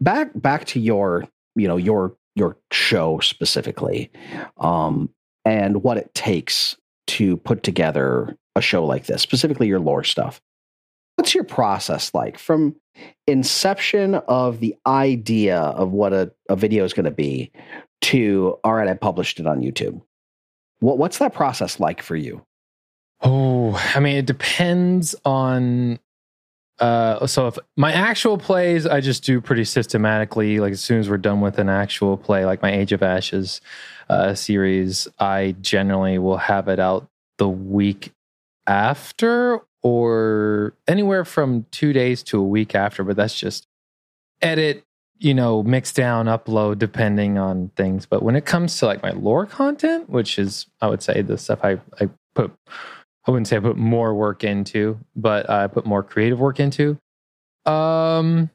back 0.00 0.30
back 0.34 0.64
to 0.66 0.80
your, 0.80 1.24
you 1.56 1.66
know, 1.66 1.76
your 1.76 2.16
your 2.34 2.58
show 2.70 3.18
specifically, 3.20 4.10
um, 4.58 5.10
and 5.44 5.82
what 5.82 5.96
it 5.96 6.14
takes 6.14 6.76
to 7.06 7.36
put 7.38 7.62
together 7.62 8.36
a 8.54 8.60
show 8.60 8.84
like 8.84 9.06
this, 9.06 9.22
specifically 9.22 9.66
your 9.66 9.80
lore 9.80 10.04
stuff. 10.04 10.40
What's 11.16 11.34
your 11.34 11.44
process 11.44 12.12
like 12.12 12.38
from 12.38 12.76
inception 13.26 14.16
of 14.28 14.60
the 14.60 14.74
idea 14.86 15.58
of 15.58 15.92
what 15.92 16.12
a, 16.12 16.32
a 16.48 16.56
video 16.56 16.84
is 16.84 16.92
going 16.92 17.04
to 17.04 17.10
be 17.10 17.50
to 18.02 18.58
all 18.62 18.74
right, 18.74 18.88
I 18.88 18.94
published 18.94 19.40
it 19.40 19.46
on 19.46 19.62
YouTube? 19.62 20.02
What 20.80 20.98
what's 20.98 21.18
that 21.18 21.32
process 21.32 21.80
like 21.80 22.02
for 22.02 22.16
you? 22.16 22.44
Oh, 23.22 23.74
I 23.94 24.00
mean, 24.00 24.16
it 24.16 24.26
depends 24.26 25.14
on. 25.24 25.98
Uh, 26.78 27.26
so 27.26 27.46
if 27.46 27.58
my 27.76 27.92
actual 27.92 28.36
plays, 28.36 28.86
I 28.86 29.00
just 29.00 29.24
do 29.24 29.40
pretty 29.40 29.64
systematically. 29.64 30.60
Like 30.60 30.72
as 30.72 30.84
soon 30.84 31.00
as 31.00 31.08
we're 31.08 31.16
done 31.16 31.40
with 31.40 31.58
an 31.58 31.68
actual 31.68 32.16
play, 32.16 32.44
like 32.44 32.62
my 32.62 32.72
Age 32.72 32.92
of 32.92 33.02
Ashes 33.02 33.60
uh, 34.10 34.34
series, 34.34 35.08
I 35.18 35.56
generally 35.60 36.18
will 36.18 36.36
have 36.36 36.68
it 36.68 36.78
out 36.78 37.08
the 37.38 37.48
week 37.48 38.12
after, 38.66 39.60
or 39.82 40.74
anywhere 40.88 41.24
from 41.24 41.64
two 41.70 41.92
days 41.92 42.22
to 42.24 42.38
a 42.38 42.44
week 42.44 42.74
after. 42.74 43.04
But 43.04 43.16
that's 43.16 43.38
just 43.38 43.66
edit, 44.42 44.84
you 45.18 45.32
know, 45.32 45.62
mix 45.62 45.92
down, 45.92 46.26
upload, 46.26 46.78
depending 46.78 47.38
on 47.38 47.70
things. 47.76 48.04
But 48.04 48.22
when 48.22 48.36
it 48.36 48.44
comes 48.44 48.78
to 48.78 48.86
like 48.86 49.02
my 49.02 49.12
lore 49.12 49.46
content, 49.46 50.10
which 50.10 50.38
is, 50.38 50.66
I 50.80 50.88
would 50.88 51.02
say, 51.02 51.22
the 51.22 51.38
stuff 51.38 51.60
I 51.62 51.80
I 52.00 52.10
put 52.34 52.52
I 53.26 53.30
wouldn't 53.30 53.48
say 53.48 53.56
I 53.56 53.60
put 53.60 53.76
more 53.76 54.14
work 54.14 54.44
into, 54.44 54.98
but 55.16 55.50
I 55.50 55.66
put 55.66 55.84
more 55.84 56.02
creative 56.02 56.38
work 56.38 56.60
into. 56.60 56.98
Um, 57.64 58.50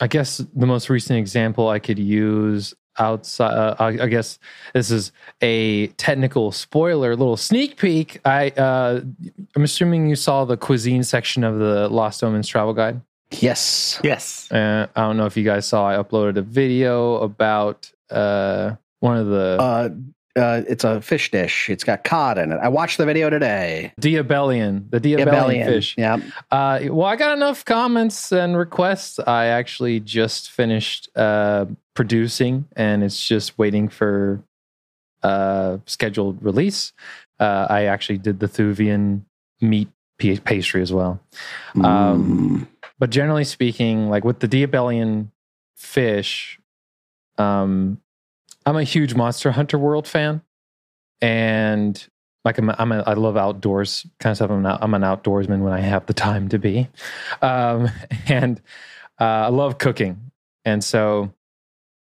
I 0.00 0.06
guess 0.06 0.38
the 0.38 0.66
most 0.66 0.88
recent 0.88 1.18
example 1.18 1.68
I 1.68 1.78
could 1.78 1.98
use 1.98 2.74
outside, 2.98 3.52
uh, 3.52 3.76
I, 3.78 3.86
I 3.88 4.06
guess 4.06 4.38
this 4.72 4.90
is 4.90 5.12
a 5.42 5.88
technical 5.88 6.52
spoiler, 6.52 7.14
little 7.16 7.36
sneak 7.36 7.76
peek. 7.76 8.20
I, 8.24 8.50
uh, 8.50 9.02
I'm 9.54 9.62
assuming 9.62 10.08
you 10.08 10.16
saw 10.16 10.44
the 10.44 10.56
cuisine 10.56 11.02
section 11.02 11.44
of 11.44 11.58
the 11.58 11.88
Lost 11.88 12.24
Omens 12.24 12.48
travel 12.48 12.72
guide. 12.72 13.00
Yes. 13.30 14.00
Yes. 14.02 14.50
Uh, 14.50 14.86
I 14.94 15.02
don't 15.02 15.16
know 15.16 15.26
if 15.26 15.36
you 15.36 15.44
guys 15.44 15.66
saw. 15.66 15.88
I 15.88 16.02
uploaded 16.02 16.36
a 16.36 16.42
video 16.42 17.16
about 17.16 17.90
uh, 18.10 18.76
one 19.00 19.16
of 19.16 19.26
the 19.26 19.56
Uh, 20.34 20.62
it's 20.66 20.82
a 20.84 21.00
fish 21.02 21.30
dish. 21.30 21.68
It's 21.68 21.84
got 21.84 22.04
cod 22.04 22.38
in 22.38 22.52
it. 22.52 22.58
I 22.62 22.68
watched 22.68 22.96
the 22.96 23.04
video 23.04 23.28
today. 23.28 23.92
diabellion, 24.00 24.90
the 24.90 24.98
diabellion, 25.00 25.26
Abelian. 25.28 25.64
fish. 25.66 25.94
Yeah. 25.98 26.20
Uh, 26.50 26.80
well, 26.84 27.06
I 27.06 27.16
got 27.16 27.36
enough 27.36 27.64
comments 27.66 28.32
and 28.32 28.56
requests. 28.56 29.18
I 29.18 29.46
actually 29.46 30.00
just 30.00 30.50
finished 30.50 31.10
uh, 31.16 31.66
producing, 31.94 32.66
and 32.76 33.04
it's 33.04 33.26
just 33.26 33.58
waiting 33.58 33.88
for 33.88 34.42
uh, 35.22 35.78
scheduled 35.86 36.42
release. 36.42 36.92
Uh, 37.38 37.66
I 37.68 37.84
actually 37.84 38.18
did 38.18 38.40
the 38.40 38.48
Thuvian 38.48 39.22
meat 39.60 39.88
pa- 40.20 40.40
pastry 40.44 40.80
as 40.82 40.92
well. 40.92 41.20
Um, 41.76 41.82
Mm. 41.84 42.68
But 42.98 43.10
generally 43.10 43.44
speaking, 43.44 44.08
like 44.08 44.24
with 44.24 44.38
the 44.40 44.46
diabellion 44.48 45.28
fish, 45.76 46.60
um, 47.36 47.98
I'm 48.64 48.76
a 48.76 48.84
huge 48.84 49.14
Monster 49.14 49.50
Hunter 49.50 49.78
World 49.78 50.06
fan, 50.06 50.42
and 51.20 52.06
like 52.44 52.58
I'm, 52.58 52.70
a, 52.70 52.76
I'm 52.78 52.92
a, 52.92 53.00
I 53.06 53.14
love 53.14 53.36
outdoors 53.36 54.06
kind 54.18 54.32
of 54.32 54.36
stuff. 54.36 54.50
I'm, 54.50 54.62
not, 54.62 54.82
I'm 54.82 54.94
an 54.94 55.02
outdoorsman 55.02 55.60
when 55.60 55.72
I 55.72 55.80
have 55.80 56.06
the 56.06 56.14
time 56.14 56.48
to 56.50 56.58
be, 56.58 56.88
um, 57.40 57.88
and 58.26 58.60
uh, 59.20 59.24
I 59.24 59.48
love 59.48 59.78
cooking. 59.78 60.32
And 60.64 60.82
so 60.82 61.32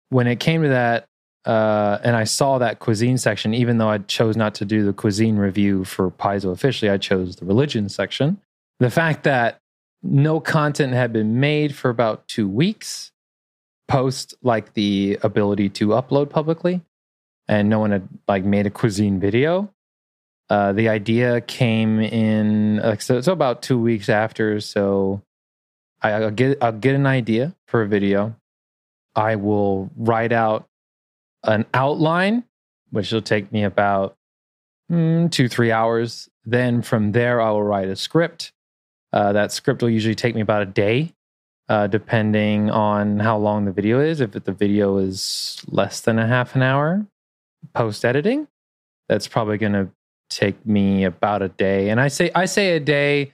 when 0.09 0.27
it 0.27 0.39
came 0.39 0.63
to 0.63 0.69
that, 0.69 1.07
uh, 1.45 1.97
and 2.03 2.15
I 2.15 2.25
saw 2.25 2.59
that 2.59 2.79
cuisine 2.79 3.17
section, 3.17 3.53
even 3.53 3.79
though 3.79 3.89
I 3.89 3.99
chose 3.99 4.37
not 4.37 4.53
to 4.55 4.65
do 4.65 4.85
the 4.85 4.93
cuisine 4.93 5.37
review 5.37 5.83
for 5.83 6.11
Paizo 6.11 6.51
officially, 6.51 6.91
I 6.91 6.97
chose 6.97 7.37
the 7.37 7.45
religion 7.45 7.89
section. 7.89 8.39
The 8.79 8.91
fact 8.91 9.23
that 9.23 9.59
no 10.03 10.39
content 10.39 10.93
had 10.93 11.13
been 11.13 11.39
made 11.39 11.75
for 11.75 11.89
about 11.89 12.27
two 12.27 12.47
weeks 12.47 13.10
post 13.91 14.33
like 14.41 14.73
the 14.73 15.19
ability 15.21 15.67
to 15.67 15.89
upload 15.89 16.29
publicly. 16.29 16.81
And 17.47 17.69
no 17.69 17.79
one 17.79 17.91
had 17.91 18.07
like 18.27 18.45
made 18.45 18.65
a 18.65 18.69
cuisine 18.69 19.19
video. 19.19 19.73
Uh, 20.49 20.71
the 20.71 20.89
idea 20.89 21.41
came 21.41 21.99
in 21.99 22.77
like 22.77 23.01
so, 23.01 23.19
so 23.21 23.33
about 23.33 23.61
two 23.61 23.79
weeks 23.79 24.09
after. 24.09 24.59
So 24.59 25.21
I, 26.01 26.11
i'll 26.11 26.31
get 26.31 26.57
i'll 26.61 26.71
get 26.71 26.95
an 26.95 27.05
idea 27.05 27.55
for 27.67 27.81
a 27.81 27.87
video. 27.87 28.35
I 29.15 29.35
will 29.35 29.89
write 29.95 30.31
out 30.31 30.67
an 31.43 31.65
outline 31.73 32.45
which 32.91 33.11
will 33.11 33.21
take 33.21 33.51
me 33.51 33.63
about 33.63 34.17
mm, 34.91 35.29
two 35.31 35.49
three 35.49 35.71
hours. 35.71 36.29
Then 36.45 36.81
from 36.81 37.11
there 37.11 37.41
i 37.41 37.49
will 37.51 37.63
write 37.63 37.89
a 37.89 37.95
script. 37.95 38.53
Uh, 39.13 39.33
that 39.33 39.51
script 39.51 39.81
will 39.81 39.89
usually 39.89 40.15
take 40.15 40.35
me 40.35 40.41
about 40.41 40.61
a 40.61 40.65
day, 40.65 41.13
uh, 41.71 41.87
depending 41.87 42.69
on 42.69 43.17
how 43.17 43.37
long 43.37 43.63
the 43.63 43.71
video 43.71 44.01
is. 44.01 44.19
If 44.19 44.31
the 44.31 44.51
video 44.51 44.97
is 44.97 45.63
less 45.67 46.01
than 46.01 46.19
a 46.19 46.27
half 46.27 46.53
an 46.53 46.63
hour 46.63 47.07
post 47.73 48.03
editing, 48.03 48.49
that's 49.07 49.25
probably 49.25 49.57
going 49.57 49.71
to 49.71 49.89
take 50.29 50.65
me 50.65 51.05
about 51.05 51.41
a 51.41 51.47
day. 51.47 51.87
And 51.87 52.01
I 52.01 52.09
say 52.09 52.29
I 52.35 52.43
say 52.43 52.75
a 52.75 52.79
day. 52.81 53.33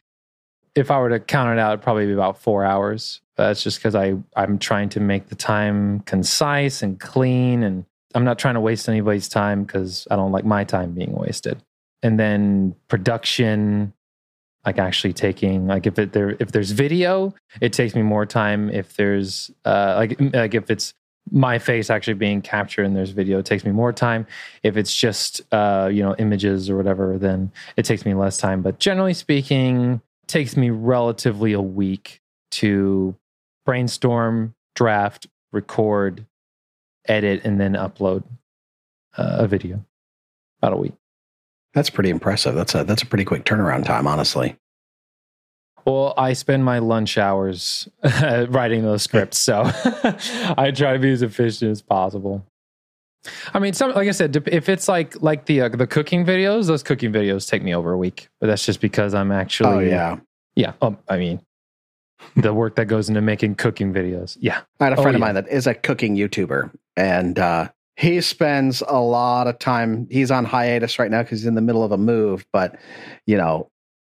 If 0.75 0.91
I 0.91 0.99
were 0.99 1.09
to 1.09 1.19
count 1.19 1.57
it 1.57 1.59
out, 1.59 1.71
it'd 1.73 1.81
probably 1.81 2.05
be 2.05 2.13
about 2.13 2.39
four 2.39 2.63
hours. 2.63 3.21
That's 3.37 3.63
just 3.63 3.79
because 3.79 3.95
I 3.95 4.13
I'm 4.35 4.59
trying 4.59 4.89
to 4.89 4.99
make 4.99 5.29
the 5.29 5.35
time 5.35 6.01
concise 6.01 6.83
and 6.83 6.99
clean, 6.99 7.63
and 7.63 7.85
I'm 8.13 8.23
not 8.23 8.37
trying 8.37 8.53
to 8.53 8.61
waste 8.61 8.87
anybody's 8.87 9.29
time 9.29 9.63
because 9.63 10.07
I 10.11 10.15
don't 10.15 10.31
like 10.31 10.45
my 10.45 10.63
time 10.63 10.91
being 10.91 11.13
wasted. 11.13 11.63
And 12.03 12.19
then 12.19 12.75
production 12.87 13.93
like 14.67 14.79
actually 14.79 15.13
taking 15.13 15.65
like 15.65 15.87
if 15.87 15.97
it 15.97 16.11
there 16.11 16.35
if 16.39 16.51
there's 16.51 16.71
video, 16.71 17.33
it 17.61 17.71
takes 17.71 17.95
me 17.95 18.01
more 18.01 18.25
time. 18.25 18.69
If 18.69 18.97
there's 18.97 19.49
uh 19.63 19.95
like 19.97 20.19
like 20.33 20.53
if 20.53 20.69
it's 20.69 20.93
my 21.31 21.57
face 21.57 21.89
actually 21.89 22.15
being 22.15 22.41
captured 22.41 22.83
and 22.83 22.93
there's 22.93 23.11
video, 23.11 23.39
it 23.39 23.45
takes 23.45 23.63
me 23.63 23.71
more 23.71 23.93
time. 23.93 24.27
If 24.63 24.75
it's 24.75 24.93
just 24.93 25.41
uh 25.53 25.89
you 25.91 26.03
know 26.03 26.15
images 26.19 26.69
or 26.69 26.75
whatever, 26.75 27.17
then 27.17 27.49
it 27.77 27.85
takes 27.85 28.05
me 28.05 28.13
less 28.13 28.37
time. 28.37 28.61
But 28.61 28.77
generally 28.77 29.13
speaking, 29.13 30.01
takes 30.27 30.57
me 30.57 30.69
relatively 30.69 31.53
a 31.53 31.61
week 31.61 32.21
to 32.51 33.15
brainstorm, 33.65 34.53
draft, 34.75 35.27
record, 35.53 36.25
edit, 37.05 37.45
and 37.45 37.57
then 37.57 37.71
upload 37.73 38.23
uh, 39.17 39.37
a 39.39 39.47
video. 39.47 39.85
About 40.61 40.73
a 40.73 40.77
week. 40.77 40.93
That's 41.77 41.91
pretty 41.91 42.09
impressive. 42.09 42.55
That's 42.55 42.73
a 42.73 42.83
that's 42.83 43.03
a 43.03 43.05
pretty 43.05 43.23
quick 43.23 43.45
turnaround 43.45 43.85
time, 43.85 44.07
honestly. 44.07 44.55
Well, 45.85 46.15
I 46.17 46.33
spend 46.33 46.65
my 46.65 46.79
lunch 46.79 47.19
hours 47.19 47.87
writing 48.23 48.81
those 48.81 49.03
scripts, 49.03 49.37
so 49.37 49.61
I 50.57 50.71
try 50.75 50.93
to 50.93 50.99
be 50.99 51.11
as 51.11 51.21
efficient 51.21 51.69
as 51.69 51.83
possible. 51.83 52.43
I 53.53 53.59
mean, 53.59 53.73
some 53.73 53.91
like 53.93 54.07
I 54.07 54.11
said, 54.11 54.35
if 54.47 54.69
it's 54.69 54.87
like 54.87 55.21
like 55.21 55.45
the 55.45 55.61
uh, 55.61 55.69
the 55.69 55.85
cooking 55.85 56.25
videos, 56.25 56.65
those 56.65 56.81
cooking 56.81 57.13
videos 57.13 57.47
take 57.47 57.61
me 57.61 57.75
over 57.75 57.93
a 57.93 57.97
week, 57.97 58.27
but 58.41 58.47
that's 58.47 58.65
just 58.65 58.81
because 58.81 59.13
I'm 59.13 59.31
actually 59.31 59.69
Oh 59.69 59.79
yeah. 59.79 60.17
yeah. 60.55 60.73
Um, 60.81 60.97
I 61.07 61.17
mean, 61.17 61.41
the 62.35 62.55
work 62.55 62.75
that 62.77 62.85
goes 62.85 63.07
into 63.07 63.21
making 63.21 63.53
cooking 63.53 63.93
videos, 63.93 64.35
yeah. 64.41 64.61
I 64.79 64.85
had 64.85 64.93
a 64.93 64.95
Oh, 64.97 65.03
friend 65.03 65.15
of 65.15 65.19
yeah. 65.19 65.25
mine 65.27 65.35
that 65.35 65.47
is 65.47 65.67
a 65.67 65.75
cooking 65.75 66.15
YouTuber, 66.15 66.71
and 66.95 67.37
uh, 67.37 67.67
he 67.97 68.21
spends 68.21 68.81
a 68.87 68.99
lot 68.99 69.47
of 69.47 69.59
time. 69.59 70.07
He's 70.09 70.31
on 70.31 70.45
hiatus 70.45 70.99
right 70.99 71.11
now 71.11 71.23
because 71.23 71.39
he's 71.39 71.47
in 71.47 71.55
the 71.55 71.61
middle 71.61 71.83
of 71.83 71.91
a 71.91 71.97
move, 71.97 72.45
but 72.53 72.77
you 73.25 73.35
know, 73.37 73.69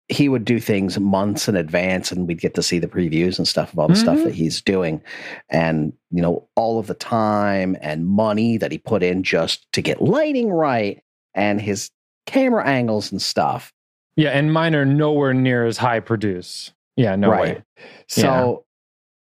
he 0.10 0.28
would 0.28 0.44
do 0.44 0.60
things 0.60 1.00
months 1.00 1.48
in 1.48 1.56
advance, 1.56 2.12
and 2.12 2.28
we'd 2.28 2.42
get 2.42 2.56
to 2.56 2.64
see 2.64 2.80
the 2.80 2.88
previews 2.88 3.38
and 3.38 3.48
stuff 3.48 3.72
of 3.72 3.80
all 3.80 3.88
the 3.88 3.96
stuff 3.96 4.18
Mhm. 4.18 4.24
that 4.26 4.34
he's 4.36 4.60
doing, 4.62 5.02
and 5.50 5.94
you 6.12 6.22
know, 6.22 6.48
all 6.56 6.80
of 6.80 6.88
the 6.88 6.94
time 6.96 7.78
and 7.82 8.08
money 8.08 8.58
that 8.58 8.72
he 8.72 8.78
put 8.80 9.04
in 9.04 9.22
just 9.24 9.72
to 9.74 9.82
get 9.82 10.02
lighting 10.02 10.50
right 10.50 11.02
and 11.36 11.62
his 11.62 11.92
camera 12.26 12.66
angles 12.66 13.12
and 13.12 13.22
stuff. 13.22 13.72
Yeah, 14.16 14.30
and 14.32 14.52
mine 14.52 14.76
are 14.76 14.86
nowhere 14.86 15.34
near 15.34 15.66
as 15.66 15.78
high 15.78 16.00
produce. 16.00 16.74
Yeah, 16.98 17.16
no 17.16 17.30
Right. 17.30 17.42
way. 17.58 17.64
So 18.08 18.66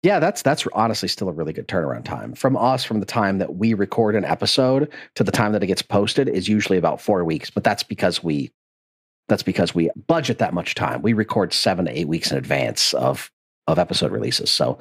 yeah. 0.04 0.20
that's 0.20 0.42
that's 0.42 0.66
honestly 0.74 1.08
still 1.08 1.30
a 1.30 1.34
really 1.34 1.54
good 1.54 1.68
turnaround 1.68 2.04
time. 2.04 2.34
From 2.34 2.58
us 2.58 2.84
from 2.84 3.00
the 3.00 3.06
time 3.06 3.40
that 3.40 3.56
we 3.56 3.74
record 3.74 4.16
an 4.16 4.26
episode 4.26 4.92
to 5.16 5.24
the 5.24 5.32
time 5.32 5.52
that 5.54 5.64
it 5.64 5.68
gets 5.68 5.82
posted 5.82 6.28
is 6.30 6.48
usually 6.48 6.78
about 6.78 7.02
4 7.02 7.24
weeks, 7.24 7.50
but 7.50 7.64
that's 7.64 7.84
because 7.84 8.24
we 8.24 8.52
that's 9.28 9.44
because 9.44 9.74
we 9.74 9.90
budget 10.08 10.40
that 10.40 10.54
much 10.54 10.76
time. 10.76 11.02
We 11.02 11.14
record 11.14 11.54
7 11.54 11.86
to 11.86 12.00
8 12.00 12.08
weeks 12.08 12.32
in 12.32 12.38
advance 12.38 12.94
of 12.94 13.32
of 13.68 13.80
episode 13.80 14.12
releases. 14.12 14.50
So 14.50 14.80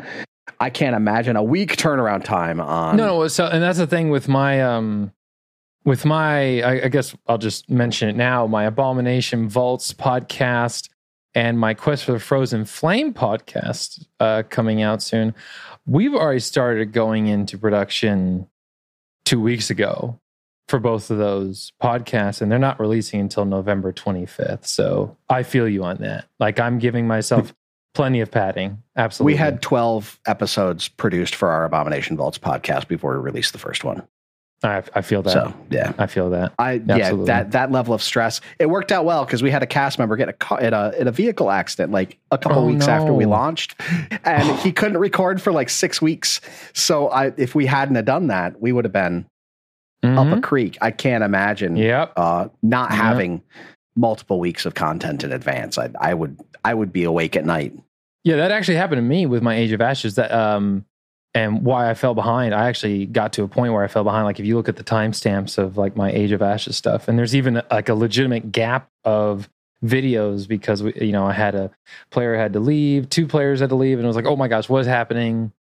I 0.59 0.71
can't 0.71 0.97
imagine 0.97 1.37
a 1.37 1.43
week 1.43 1.77
turnaround 1.77 2.25
time 2.25 2.61
on 2.61 2.97
no, 2.97 3.07
no. 3.07 3.29
So, 3.29 3.47
and 3.47 3.63
that's 3.63 3.79
the 3.79 3.87
thing 3.87 4.11
with 4.11 4.29
my 4.29 4.63
um, 4.63 5.13
with 5.85 6.05
my, 6.05 6.61
I, 6.61 6.85
I 6.85 6.89
guess 6.89 7.15
I'll 7.27 7.39
just 7.39 7.71
mention 7.71 8.09
it 8.09 8.17
now. 8.17 8.47
My 8.47 8.65
Abomination 8.65 9.49
Vaults 9.49 9.93
podcast 9.93 10.89
and 11.35 11.59
my 11.59 11.75
Quest 11.75 12.05
for 12.05 12.13
the 12.13 12.21
Frozen 12.21 12.65
Flame 12.65 13.15
podcast 13.15 14.07
uh, 14.19 14.43
coming 14.49 14.83
out 14.83 15.03
soon. 15.03 15.35
We've 15.87 16.15
already 16.15 16.41
started 16.41 16.93
going 16.93 17.27
into 17.27 17.59
production 17.59 18.49
two 19.25 19.41
weeks 19.41 19.71
ago 19.71 20.19
for 20.69 20.79
both 20.79 21.11
of 21.11 21.19
those 21.19 21.73
podcasts, 21.83 22.41
and 22.41 22.51
they're 22.51 22.59
not 22.59 22.79
releasing 22.79 23.21
until 23.21 23.45
November 23.45 23.93
25th. 23.93 24.67
So 24.67 25.17
I 25.29 25.43
feel 25.43 25.69
you 25.69 25.85
on 25.85 25.99
that. 25.99 26.27
Like 26.39 26.61
I'm 26.61 26.79
giving 26.79 27.07
myself 27.07 27.55
plenty 27.95 28.21
of 28.21 28.31
padding. 28.31 28.83
Absolutely. 28.97 29.35
we 29.35 29.37
had 29.37 29.63
12 29.63 30.21
episodes 30.27 30.89
produced 30.89 31.35
for 31.35 31.51
our 31.51 31.65
Abomination 31.65 32.17
Vaults 32.17 32.39
podcast 32.39 32.89
before 32.89 33.19
we 33.19 33.25
released 33.25 33.53
the 33.53 33.59
first 33.59 33.85
one. 33.85 34.07
I, 34.63 34.83
I 34.95 35.01
feel 35.01 35.23
that. 35.23 35.33
So, 35.33 35.55
yeah. 35.71 35.93
I 35.99 36.07
feel 36.07 36.29
that. 36.31 36.53
I 36.59 36.73
yeah 36.75 36.97
Absolutely. 36.97 37.27
that 37.27 37.53
that 37.53 37.73
level 37.73 37.95
of 37.95 38.03
stress. 38.03 38.41
It 38.59 38.67
worked 38.67 38.93
out 38.93 39.05
well 39.07 39.25
because 39.25 39.43
we 39.43 39.51
had 39.51 39.63
a 39.63 39.67
cast 39.67 39.99
member 39.99 40.17
get 40.17 40.29
a 40.29 40.35
car 40.35 40.61
in 40.61 40.75
a 40.75 40.91
in 40.99 41.09
a 41.09 41.13
vehicle 41.13 41.51
accident 41.51 41.93
like 41.93 42.19
a 42.31 42.37
couple 42.39 42.59
Oh, 42.59 42.67
weeks 42.67 42.87
after 42.87 43.13
we 43.13 43.25
launched, 43.25 43.75
and 44.25 44.59
he 44.59 44.71
couldn't 44.81 44.99
record 44.99 45.41
for 45.41 45.51
like 45.53 45.71
six 45.71 46.03
weeks. 46.03 46.41
So 46.75 47.09
I 47.09 47.33
if 47.39 47.55
we 47.55 47.65
hadn't 47.67 47.95
have 47.97 48.05
done 48.05 48.27
that, 48.27 48.61
we 48.61 48.73
would 48.73 48.85
have 48.85 48.93
been 48.93 49.25
up 50.03 50.27
a 50.29 50.37
Mhm. 50.37 50.43
creek. 50.43 50.79
I 50.81 50.91
can't 50.91 51.23
imagine 51.25 51.77
Yep. 51.77 52.13
uh, 52.17 52.49
not 52.63 52.91
Yeah. 52.91 52.97
having 52.97 53.43
multiple 53.97 54.39
weeks 54.41 54.65
of 54.67 54.75
content 54.75 55.25
in 55.25 55.33
advance. 55.33 55.79
I 55.79 55.91
I 56.01 56.13
would 56.15 56.39
I 56.65 56.75
would 56.75 56.93
be 56.93 57.05
awake 57.05 57.35
at 57.37 57.45
night. 57.47 57.73
Yeah, 58.25 58.37
that 58.37 58.51
actually 58.51 58.77
happened 58.77 58.99
to 58.99 59.03
me 59.03 59.25
with 59.25 59.43
my 59.43 59.55
Age 59.55 59.73
of 59.73 59.81
Ashes. 59.81 60.17
That 60.17 60.31
um, 60.33 60.85
and 61.35 61.63
why 61.65 61.89
I 61.89 61.95
fell 61.95 62.15
behind. 62.15 62.55
I 62.55 62.69
actually 62.69 63.07
got 63.07 63.33
to 63.35 63.45
a 63.45 63.49
point 63.49 63.73
where 63.73 63.85
I 63.85 63.89
fell 63.89 64.05
behind. 64.05 64.25
Like 64.25 64.41
if 64.41 64.47
you 64.47 64.57
look 64.57 64.69
at 64.69 64.77
the 64.77 64.85
timestamps 64.85 65.59
of 65.59 65.77
like 65.77 65.97
my 65.97 66.11
Age 66.11 66.33
of 66.33 66.43
Ashes 66.43 66.77
stuff, 66.77 67.09
and 67.09 67.19
there's 67.19 67.37
even 67.37 67.63
like 67.71 67.89
a 67.89 67.95
legitimate 67.95 68.53
gap 68.53 68.89
of 69.05 69.49
videos 69.85 70.47
because 70.47 70.83
we, 70.83 70.93
you 70.95 71.13
know, 71.13 71.27
I 71.27 71.33
had 71.33 71.55
a 71.55 71.71
player 72.11 72.37
had 72.37 72.53
to 72.55 72.61
leave, 72.61 73.09
two 73.09 73.27
players 73.27 73.61
had 73.61 73.71
to 73.71 73.77
leave, 73.77 73.99
and 73.99 74.05
it 74.05 74.09
was 74.09 74.17
like, 74.17 74.27
oh 74.27 74.37
my 74.37 74.49
gosh, 74.49 74.69
what 74.69 74.81
is 74.81 74.87
happening? 74.87 75.53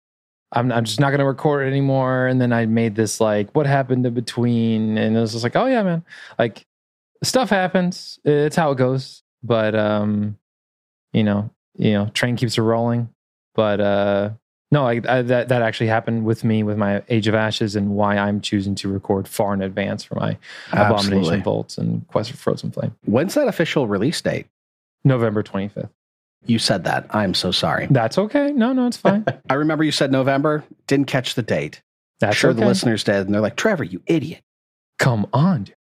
I'm 0.51 0.71
I'm 0.71 0.85
just 0.85 0.99
not 0.99 1.11
going 1.11 1.19
to 1.19 1.25
record 1.25 1.65
it 1.67 1.69
anymore. 1.69 2.25
And 2.27 2.41
then 2.41 2.51
I 2.51 2.65
made 2.65 2.95
this 2.95 3.21
like, 3.21 3.55
what 3.55 3.67
happened 3.67 4.05
in 4.05 4.13
between? 4.13 4.97
And 4.97 5.15
it 5.15 5.19
was 5.19 5.33
just 5.33 5.43
like, 5.43 5.55
oh 5.55 5.67
yeah, 5.67 5.83
man, 5.83 6.03
like 6.39 6.65
stuff 7.23 7.49
happens. 7.49 8.19
It's 8.23 8.55
how 8.55 8.71
it 8.71 8.77
goes. 8.77 9.21
But 9.43 9.75
um, 9.75 10.37
you 11.13 11.23
know, 11.23 11.51
you 11.77 11.93
know, 11.93 12.07
train 12.07 12.35
keeps 12.35 12.57
it 12.57 12.61
rolling. 12.61 13.09
But 13.53 13.79
uh, 13.79 14.29
no, 14.71 14.85
I, 14.85 15.01
I, 15.07 15.21
that 15.23 15.49
that 15.49 15.61
actually 15.61 15.87
happened 15.87 16.25
with 16.25 16.43
me 16.43 16.61
with 16.61 16.77
my 16.77 17.01
Age 17.09 17.27
of 17.27 17.33
Ashes 17.33 17.75
and 17.75 17.91
why 17.91 18.17
I'm 18.17 18.39
choosing 18.39 18.75
to 18.75 18.91
record 18.91 19.27
far 19.27 19.53
in 19.53 19.61
advance 19.61 20.03
for 20.03 20.15
my 20.15 20.37
Abomination 20.71 21.13
Absolutely. 21.13 21.39
Bolts 21.41 21.77
and 21.77 22.07
Quest 22.07 22.31
for 22.31 22.37
Frozen 22.37 22.71
Flame. 22.71 22.95
When's 23.05 23.33
that 23.33 23.47
official 23.47 23.87
release 23.87 24.21
date? 24.21 24.45
November 25.03 25.41
25th. 25.41 25.89
You 26.45 26.59
said 26.59 26.83
that. 26.83 27.07
I'm 27.09 27.33
so 27.33 27.51
sorry. 27.51 27.87
That's 27.89 28.17
okay. 28.17 28.51
No, 28.51 28.71
no, 28.73 28.87
it's 28.87 28.97
fine. 28.97 29.25
I 29.49 29.55
remember 29.55 29.83
you 29.83 29.91
said 29.91 30.11
November. 30.11 30.63
Didn't 30.87 31.07
catch 31.07 31.35
the 31.35 31.41
date. 31.41 31.81
That's 32.19 32.37
sure 32.37 32.51
okay. 32.51 32.59
the 32.59 32.65
listeners 32.65 33.03
did, 33.03 33.25
and 33.25 33.33
they're 33.33 33.41
like, 33.41 33.55
Trevor, 33.55 33.83
you 33.83 34.01
idiot. 34.05 34.41
Come 34.99 35.25
on. 35.33 35.63
dude. 35.63 35.75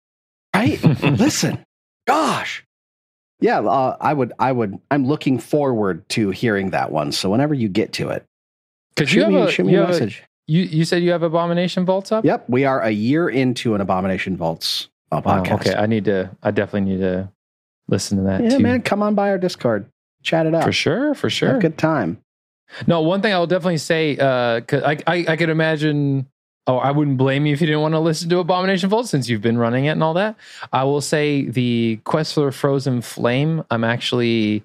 Right? 0.56 0.82
Listen, 1.04 1.64
gosh. 2.08 2.64
Yeah, 3.40 3.60
uh, 3.60 3.98
I 4.00 4.14
would. 4.14 4.34
I 4.40 4.52
would. 4.52 4.80
I'm 4.90 5.06
looking 5.06 5.40
forward 5.40 6.08
to 6.10 6.30
hearing 6.32 6.72
that 6.72 6.92
one. 6.92 7.12
So 7.12 7.30
whenever 7.30 7.54
you 7.54 7.70
get 7.70 7.94
to 7.94 8.10
it, 8.10 8.26
Because 8.98 9.14
you 9.14 9.22
have 9.24 9.32
me, 9.32 9.42
a, 9.42 9.52
shoot 9.52 9.66
me 9.66 9.74
you, 9.74 9.80
a 9.80 9.86
have 9.86 9.90
a- 9.90 9.94
message. 9.94 10.24
you 10.48 10.62
you 10.64 10.86
said 10.86 11.04
you 11.04 11.12
have 11.12 11.24
Abomination 11.24 11.86
Vaults 11.86 12.12
up. 12.12 12.26
Yep, 12.26 12.50
we 12.50 12.66
are 12.66 12.82
a 12.82 12.90
year 12.92 13.30
into 13.30 13.76
an 13.76 13.82
Abomination 13.82 14.36
Vaults 14.38 14.90
uh, 15.12 15.18
Oh, 15.18 15.22
podcast. 15.22 15.54
okay, 15.62 15.76
I 15.76 15.86
need 15.86 16.06
to. 16.06 16.30
I 16.44 16.52
definitely 16.52 16.92
need 16.92 17.02
to 17.02 17.30
listen 17.88 18.18
to 18.18 18.24
that 18.26 18.44
yeah, 18.44 18.50
too. 18.50 18.60
man, 18.60 18.82
come 18.82 19.02
on 19.04 19.16
by 19.16 19.30
our 19.30 19.38
Discord, 19.38 19.86
chat 20.24 20.46
it 20.46 20.54
up. 20.54 20.64
For 20.64 20.72
sure, 20.72 21.14
for 21.16 21.30
sure, 21.30 21.50
Have 21.50 21.58
a 21.58 21.62
good 21.62 21.78
time. 21.78 22.22
No, 22.86 23.02
one 23.02 23.22
thing 23.22 23.34
I 23.34 23.40
will 23.40 23.48
definitely 23.48 23.78
say, 23.78 24.18
uh, 24.18 24.60
'cause 24.62 24.84
I, 24.84 24.98
I 25.08 25.26
I 25.30 25.36
could 25.38 25.50
imagine. 25.50 26.28
Oh, 26.70 26.76
I 26.80 26.92
wouldn't 26.92 27.18
blame 27.18 27.46
you 27.46 27.54
if 27.54 27.62
you 27.62 27.68
didn't 27.68 27.80
want 27.82 27.94
to 27.94 28.00
listen 28.00 28.28
to 28.30 28.40
Abomination 28.40 28.90
Vault 28.90 29.08
since 29.08 29.30
you've 29.30 29.42
been 29.42 29.58
running 29.58 29.86
it 29.86 29.92
and 29.92 30.04
all 30.04 30.16
that. 30.16 30.36
I 30.74 30.84
will 30.84 31.00
say 31.00 31.46
the 31.46 31.98
Quest 32.04 32.34
for 32.34 32.52
Frozen 32.52 33.04
Flame. 33.04 33.64
I'm 33.72 33.86
actually 33.86 34.64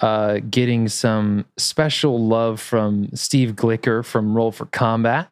uh, 0.00 0.40
getting 0.50 0.88
some 0.88 1.44
special 1.56 2.26
love 2.26 2.60
from 2.60 3.10
Steve 3.14 3.52
Glicker 3.54 4.04
from 4.04 4.34
Roll 4.34 4.52
for 4.52 4.66
Combat 4.66 5.28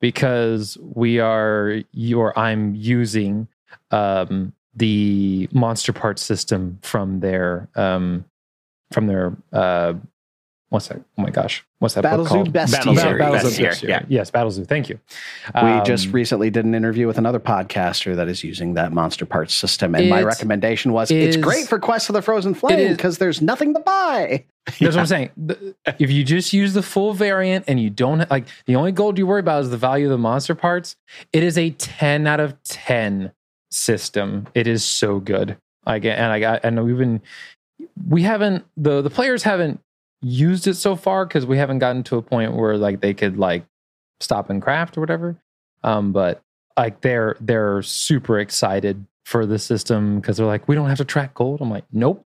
because 0.00 0.78
we 0.80 1.18
are 1.18 1.82
you 1.92 2.20
or 2.20 2.38
I'm 2.38 2.74
using 2.74 3.48
um, 3.90 4.52
the 4.74 5.48
monster 5.52 5.92
part 5.92 6.18
system 6.18 6.78
from 6.82 7.20
their 7.20 7.68
um, 7.74 8.24
from 8.92 9.06
their 9.06 9.36
uh, 9.52 9.94
what's 10.76 10.88
that? 10.88 11.00
Oh 11.18 11.22
my 11.22 11.30
gosh, 11.30 11.64
what's 11.78 11.94
that 11.94 12.02
Battle 12.02 12.18
book 12.18 12.28
Zoo 12.28 12.34
called? 12.34 12.52
Best 12.52 12.72
Battle 12.72 12.92
Year. 12.94 13.02
Zoo 13.02 13.18
Battle 13.18 13.32
Best 13.34 13.46
Zoo 13.54 13.62
Year, 13.62 13.70
Best 13.70 13.82
Year. 13.82 13.90
yeah. 13.90 14.04
Yes, 14.08 14.30
Battle 14.30 14.50
Zoo. 14.50 14.64
Thank 14.64 14.88
you. 14.90 15.00
We 15.54 15.60
Um, 15.60 15.84
just 15.84 16.12
recently 16.12 16.50
did 16.50 16.64
an 16.66 16.74
interview 16.74 17.06
with 17.06 17.16
another 17.18 17.40
podcaster 17.40 18.14
that 18.14 18.28
is 18.28 18.44
using 18.44 18.74
that 18.74 18.92
monster 18.92 19.24
parts 19.24 19.54
system, 19.54 19.94
and 19.94 20.10
my 20.10 20.22
recommendation 20.22 20.92
was 20.92 21.10
it's 21.10 21.36
great 21.38 21.66
for 21.66 21.78
Quest 21.78 22.10
of 22.10 22.12
the 22.14 22.22
Frozen 22.22 22.54
Flame 22.54 22.92
because 22.92 23.18
there's 23.18 23.40
nothing 23.40 23.72
to 23.74 23.80
buy. 23.80 24.44
That's 24.66 24.80
what 24.80 24.96
I'm 24.96 25.06
saying. 25.06 25.30
If 25.98 26.10
you 26.10 26.24
just 26.24 26.52
use 26.52 26.74
the 26.74 26.82
full 26.82 27.14
variant 27.14 27.64
and 27.68 27.80
you 27.80 27.88
don't 27.88 28.28
like 28.30 28.46
the 28.66 28.76
only 28.76 28.92
gold 28.92 29.16
you 29.16 29.26
worry 29.26 29.40
about 29.40 29.62
is 29.62 29.70
the 29.70 29.76
value 29.76 30.06
of 30.06 30.10
the 30.10 30.18
monster 30.18 30.54
parts, 30.54 30.96
it 31.32 31.42
is 31.42 31.56
a 31.56 31.70
10 31.70 32.26
out 32.26 32.40
of 32.40 32.60
10 32.64 33.32
system. 33.70 34.48
It 34.54 34.66
is 34.66 34.84
so 34.84 35.20
good. 35.20 35.56
Like 35.84 36.04
and 36.04 36.32
I 36.32 36.40
got 36.40 36.64
and 36.64 36.84
we've 36.84 36.98
been 36.98 37.22
we 38.08 38.22
haven't 38.22 38.64
the 38.76 39.02
the 39.02 39.10
players 39.10 39.44
haven't 39.44 39.80
used 40.26 40.66
it 40.66 40.74
so 40.74 40.96
far 40.96 41.24
because 41.24 41.46
we 41.46 41.56
haven't 41.56 41.78
gotten 41.78 42.02
to 42.04 42.16
a 42.16 42.22
point 42.22 42.54
where 42.54 42.76
like 42.76 43.00
they 43.00 43.14
could 43.14 43.38
like 43.38 43.64
stop 44.20 44.50
and 44.50 44.60
craft 44.60 44.96
or 44.96 45.00
whatever. 45.00 45.36
Um, 45.82 46.12
but 46.12 46.42
like 46.76 47.00
they're 47.00 47.36
they're 47.40 47.82
super 47.82 48.38
excited 48.38 49.06
for 49.24 49.46
the 49.46 49.58
system 49.58 50.20
because 50.20 50.36
they're 50.36 50.46
like, 50.46 50.68
we 50.68 50.74
don't 50.74 50.88
have 50.88 50.98
to 50.98 51.04
track 51.04 51.34
gold. 51.34 51.60
I'm 51.60 51.70
like, 51.70 51.84
nope. 51.92 52.24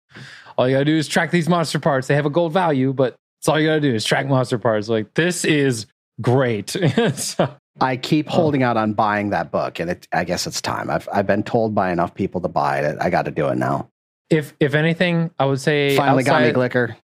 all 0.57 0.67
you 0.67 0.75
gotta 0.75 0.85
do 0.85 0.97
is 0.97 1.07
track 1.07 1.31
these 1.31 1.47
monster 1.47 1.79
parts. 1.79 2.07
They 2.07 2.15
have 2.15 2.25
a 2.25 2.31
gold 2.31 2.53
value, 2.53 2.93
but 2.93 3.15
it's 3.39 3.47
all 3.47 3.59
you 3.59 3.67
gotta 3.67 3.81
do 3.81 3.93
is 3.93 4.05
track 4.05 4.27
monster 4.27 4.57
parts. 4.57 4.89
Like 4.89 5.13
this 5.13 5.45
is 5.45 5.85
great. 6.21 6.69
so, 7.13 7.55
I 7.81 7.97
keep 7.97 8.27
holding 8.27 8.61
out 8.61 8.77
on 8.77 8.93
buying 8.93 9.31
that 9.31 9.51
book, 9.51 9.79
and 9.79 9.91
it, 9.91 10.07
I 10.13 10.23
guess 10.23 10.45
it's 10.45 10.61
time. 10.61 10.89
I've 10.89 11.09
I've 11.11 11.25
been 11.25 11.43
told 11.43 11.73
by 11.73 11.91
enough 11.91 12.13
people 12.13 12.39
to 12.41 12.47
buy 12.47 12.79
it. 12.79 12.97
I 13.01 13.09
got 13.09 13.25
to 13.25 13.31
do 13.31 13.47
it 13.47 13.57
now. 13.57 13.89
if 14.29 14.53
if 14.59 14.75
anything, 14.75 15.31
I 15.39 15.45
would 15.45 15.59
say 15.59 15.95
Finally 15.95 16.23
got 16.23 16.43
me 16.43 16.51
Glicker. 16.51 16.95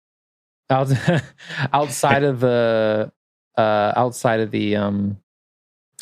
Out, 0.69 0.91
outside 1.73 2.23
of 2.23 2.39
the 2.39 3.11
uh 3.57 3.93
outside 3.95 4.39
of 4.39 4.51
the 4.51 4.75
um 4.75 5.17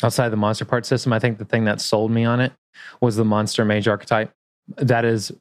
outside 0.02 0.26
of 0.26 0.30
the 0.30 0.36
monster 0.36 0.64
part 0.64 0.86
system, 0.86 1.12
I 1.12 1.18
think 1.18 1.38
the 1.38 1.44
thing 1.44 1.64
that 1.64 1.80
sold 1.80 2.10
me 2.10 2.24
on 2.24 2.40
it 2.40 2.52
was 3.00 3.16
the 3.16 3.24
monster 3.24 3.64
mage 3.64 3.88
archetype. 3.88 4.32
That 4.76 5.04
is 5.04 5.32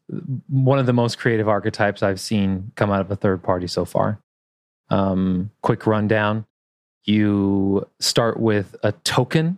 one 0.47 0.79
of 0.79 0.85
the 0.85 0.93
most 0.93 1.19
creative 1.19 1.47
archetypes 1.47 2.01
I've 2.01 2.19
seen 2.19 2.71
come 2.75 2.91
out 2.91 3.01
of 3.01 3.11
a 3.11 3.15
third 3.15 3.43
party 3.43 3.67
so 3.67 3.85
far. 3.85 4.19
Um, 4.89 5.51
quick 5.61 5.85
rundown: 5.85 6.45
you 7.03 7.87
start 7.99 8.39
with 8.39 8.75
a 8.83 8.93
token, 8.93 9.57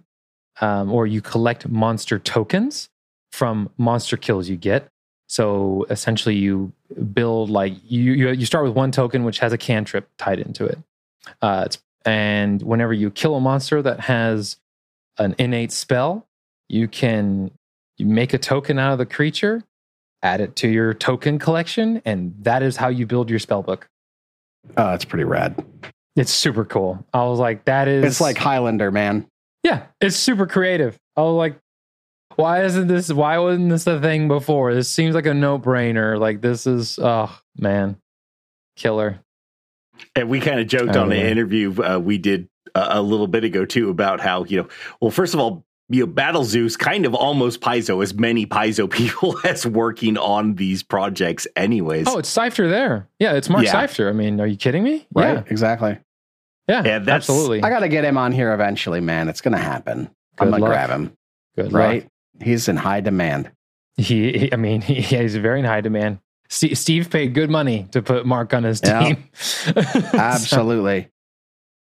um, 0.59 0.91
or 0.91 1.05
you 1.05 1.21
collect 1.21 1.67
monster 1.67 2.17
tokens 2.17 2.89
from 3.31 3.69
monster 3.77 4.17
kills 4.17 4.49
you 4.49 4.57
get. 4.57 4.87
So 5.27 5.85
essentially, 5.91 6.35
you 6.35 6.73
build 7.13 7.49
like 7.49 7.73
you 7.83 8.13
you, 8.13 8.29
you 8.29 8.45
start 8.45 8.63
with 8.65 8.73
one 8.73 8.91
token 8.91 9.23
which 9.23 9.39
has 9.39 9.53
a 9.53 9.57
cantrip 9.57 10.09
tied 10.17 10.39
into 10.39 10.65
it. 10.65 10.79
Uh, 11.41 11.63
it's, 11.65 11.77
and 12.05 12.61
whenever 12.61 12.93
you 12.93 13.11
kill 13.11 13.35
a 13.35 13.39
monster 13.39 13.81
that 13.81 13.99
has 14.01 14.57
an 15.17 15.35
innate 15.37 15.71
spell, 15.71 16.27
you 16.69 16.87
can 16.87 17.51
you 17.97 18.05
make 18.05 18.33
a 18.33 18.37
token 18.37 18.79
out 18.79 18.93
of 18.93 18.97
the 18.97 19.05
creature, 19.05 19.63
add 20.23 20.39
it 20.41 20.55
to 20.57 20.67
your 20.69 20.93
token 20.93 21.37
collection, 21.39 22.01
and 22.05 22.33
that 22.41 22.63
is 22.63 22.77
how 22.77 22.87
you 22.87 23.05
build 23.05 23.29
your 23.29 23.39
spell 23.39 23.61
book. 23.61 23.89
Oh, 24.77 24.93
it's 24.93 25.05
pretty 25.05 25.25
rad. 25.25 25.63
It's 26.15 26.31
super 26.31 26.65
cool. 26.65 27.05
I 27.13 27.23
was 27.25 27.39
like, 27.39 27.65
that 27.65 27.87
is 27.87 28.05
It's 28.05 28.21
like 28.21 28.37
Highlander, 28.37 28.91
man. 28.91 29.27
yeah, 29.63 29.83
it's 30.01 30.15
super 30.15 30.47
creative. 30.47 30.97
I 31.15 31.21
was 31.21 31.35
like, 31.35 31.57
why 32.39 32.63
isn't 32.63 32.87
this? 32.87 33.11
Why 33.11 33.37
wasn't 33.37 33.69
this 33.69 33.85
a 33.87 33.99
thing 33.99 34.27
before? 34.27 34.73
This 34.73 34.89
seems 34.89 35.15
like 35.15 35.25
a 35.25 35.33
no 35.33 35.59
brainer. 35.59 36.19
Like 36.19 36.41
this 36.41 36.65
is, 36.67 36.97
oh 37.01 37.31
man, 37.57 37.97
killer. 38.75 39.19
And 40.15 40.29
we 40.29 40.39
kind 40.39 40.59
of 40.59 40.67
joked 40.67 40.89
on 40.89 40.93
don't 40.93 41.11
an 41.11 41.19
know. 41.19 41.25
interview 41.29 41.83
uh, 41.83 41.99
we 41.99 42.17
did 42.17 42.47
a, 42.73 42.99
a 42.99 43.01
little 43.01 43.27
bit 43.27 43.43
ago 43.43 43.65
too 43.65 43.89
about 43.89 44.19
how 44.21 44.45
you 44.45 44.57
know, 44.63 44.67
well, 45.01 45.11
first 45.11 45.33
of 45.33 45.39
all, 45.39 45.65
you 45.89 46.01
know, 46.01 46.07
Battle 46.07 46.43
Zeus 46.45 46.77
kind 46.77 47.05
of 47.05 47.13
almost 47.15 47.61
Paizo 47.61 48.01
as 48.01 48.13
many 48.13 48.45
Paizo 48.45 48.89
people 48.91 49.35
as 49.43 49.65
working 49.65 50.17
on 50.17 50.55
these 50.55 50.83
projects, 50.83 51.47
anyways. 51.55 52.07
Oh, 52.07 52.19
it's 52.19 52.29
Seifter 52.29 52.69
there. 52.69 53.07
Yeah, 53.19 53.33
it's 53.33 53.49
Mark 53.49 53.65
Yeah. 53.65 53.71
Seifter. 53.71 54.07
I 54.07 54.13
mean, 54.13 54.39
are 54.39 54.47
you 54.47 54.55
kidding 54.57 54.83
me? 54.83 55.07
Right? 55.13 55.43
Exactly. 55.51 55.97
Yeah, 56.67 56.75
yeah, 56.75 56.75
Yeah, 56.77 56.99
that's- 56.99 57.09
absolutely. 57.29 57.63
I 57.63 57.69
got 57.71 57.79
to 57.79 57.89
get 57.89 58.05
him 58.05 58.17
on 58.17 58.31
here 58.31 58.53
eventually, 58.53 59.01
man. 59.01 59.27
It's 59.29 59.41
going 59.41 59.53
to 59.57 59.63
happen. 59.63 60.09
I'm 60.37 60.49
going 60.51 60.61
to 60.61 60.67
grab 60.67 60.89
him. 60.91 61.11
Good 61.55 61.73
Right? 61.73 62.07
He's 62.41 62.67
in 62.67 62.77
high 62.77 63.01
demand. 63.01 63.51
He, 63.97 64.37
he- 64.37 64.53
I 64.53 64.55
mean, 64.55 64.81
he, 64.89 65.01
he's 65.01 65.35
very 65.35 65.59
in 65.59 65.65
high 65.65 65.81
demand. 65.81 66.19
Steve, 66.49 66.77
Steve 66.77 67.09
paid 67.11 67.33
good 67.35 67.49
money 67.49 67.87
to 67.91 68.01
put 68.01 68.25
Mark 68.25 68.53
on 68.53 68.63
his 68.63 68.81
Yeah. 68.83 69.03
team. 69.13 69.29
Absolutely. 70.13 71.09